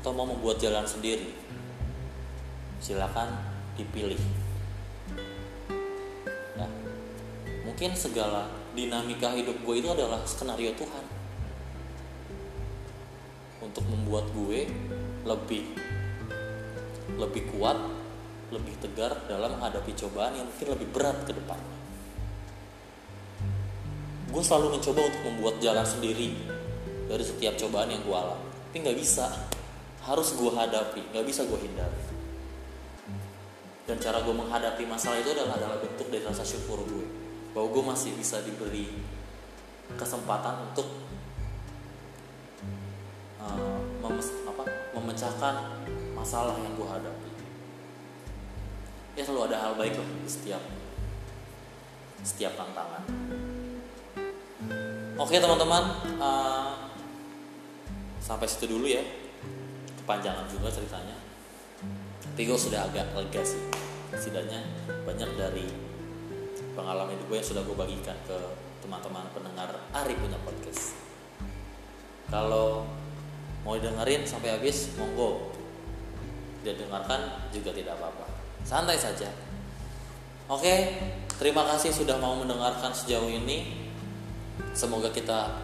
atau 0.00 0.10
mau 0.16 0.24
membuat 0.24 0.56
jalan 0.56 0.88
sendiri. 0.88 1.28
Silakan 2.80 3.28
dipilih. 3.76 4.18
Ya. 6.56 6.66
Mungkin 7.68 7.92
segala 7.92 8.48
dinamika 8.72 9.36
hidup 9.36 9.60
gue 9.60 9.74
itu 9.76 9.88
adalah 9.92 10.24
skenario 10.24 10.72
Tuhan. 10.72 11.04
Untuk 13.60 13.84
membuat 13.84 14.32
gue 14.32 14.64
lebih 15.28 15.76
lebih 17.18 17.42
kuat 17.52 17.76
lebih 18.48 18.80
tegar 18.80 19.12
dalam 19.28 19.58
menghadapi 19.58 19.92
cobaan 19.92 20.32
yang 20.32 20.46
mungkin 20.48 20.72
lebih 20.72 20.88
berat 20.94 21.20
ke 21.28 21.36
depannya 21.36 21.77
gue 24.28 24.42
selalu 24.44 24.76
mencoba 24.76 25.00
untuk 25.08 25.22
membuat 25.24 25.54
jalan 25.64 25.86
sendiri 25.88 26.36
dari 27.08 27.24
setiap 27.24 27.56
cobaan 27.56 27.88
yang 27.88 28.04
gue 28.04 28.12
alami. 28.12 28.48
Tapi 28.68 28.76
nggak 28.84 28.98
bisa. 29.00 29.26
Harus 30.04 30.36
gue 30.36 30.50
hadapi. 30.52 31.00
Nggak 31.16 31.24
bisa 31.24 31.48
gue 31.48 31.58
hindari. 31.64 32.02
Dan 33.88 33.96
cara 33.96 34.20
gue 34.20 34.34
menghadapi 34.36 34.84
masalah 34.84 35.16
itu 35.16 35.32
adalah 35.32 35.56
adalah 35.56 35.80
bentuk 35.80 36.12
dari 36.12 36.20
rasa 36.20 36.44
syukur 36.44 36.84
gue 36.84 37.06
bahwa 37.56 37.72
gue 37.72 37.84
masih 37.88 38.12
bisa 38.20 38.44
diberi 38.44 38.92
kesempatan 39.96 40.68
untuk 40.68 40.84
uh, 43.40 43.80
memes, 44.04 44.28
apa, 44.44 44.68
memecahkan 44.92 45.54
masalah 46.12 46.52
yang 46.60 46.76
gue 46.76 46.84
hadapi. 46.84 47.30
Ya 49.16 49.24
selalu 49.24 49.48
ada 49.48 49.56
hal 49.56 49.72
baik 49.80 49.96
loh 49.96 50.04
di 50.04 50.28
setiap 50.28 50.60
setiap 52.20 52.52
tantangan 52.60 53.27
Oke 55.18 55.42
teman-teman, 55.42 55.82
uh, 56.22 56.94
sampai 58.22 58.46
situ 58.46 58.70
dulu 58.70 58.86
ya. 58.86 59.02
Kepanjangan 59.98 60.46
juga 60.46 60.70
ceritanya. 60.70 61.18
Gue 62.38 62.54
sudah 62.54 62.86
agak 62.86 63.10
lega 63.18 63.42
sih. 63.42 63.58
Setidaknya 64.14 64.62
banyak 65.02 65.26
dari 65.34 65.66
pengalaman 66.78 67.18
hidup 67.18 67.34
gue 67.34 67.36
yang 67.42 67.48
sudah 67.50 67.66
gue 67.66 67.74
bagikan 67.74 68.14
ke 68.30 68.38
teman-teman 68.78 69.26
pendengar 69.34 69.82
Ari 69.90 70.14
punya 70.22 70.38
podcast. 70.46 70.94
Kalau 72.30 72.86
mau 73.66 73.74
dengerin 73.74 74.22
sampai 74.22 74.54
habis, 74.54 74.94
monggo. 74.94 75.50
Dia 76.62 76.78
dengarkan 76.78 77.50
juga 77.50 77.74
tidak 77.74 77.98
apa-apa. 77.98 78.30
Santai 78.62 78.94
saja. 78.94 79.34
Oke, 80.46 80.94
terima 81.42 81.66
kasih 81.74 81.90
sudah 81.90 82.22
mau 82.22 82.38
mendengarkan 82.38 82.94
sejauh 82.94 83.26
ini. 83.26 83.87
Semoga 84.72 85.10
kita 85.10 85.58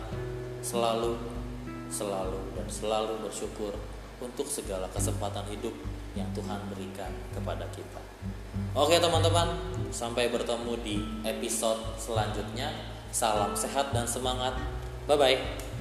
selalu, 0.65 1.19
selalu, 1.93 2.41
dan 2.57 2.67
selalu 2.67 3.15
bersyukur 3.23 3.75
untuk 4.23 4.47
segala 4.49 4.89
kesempatan 4.91 5.45
hidup 5.51 5.75
yang 6.15 6.31
Tuhan 6.33 6.59
berikan 6.71 7.11
kepada 7.35 7.67
kita. 7.75 8.01
Oke 8.75 8.99
teman-teman, 8.99 9.55
sampai 9.91 10.31
bertemu 10.31 10.73
di 10.83 10.97
episode 11.27 11.99
selanjutnya. 11.99 12.71
Salam 13.15 13.55
sehat 13.55 13.95
dan 13.95 14.07
semangat. 14.07 14.59
Bye-bye. 15.07 15.74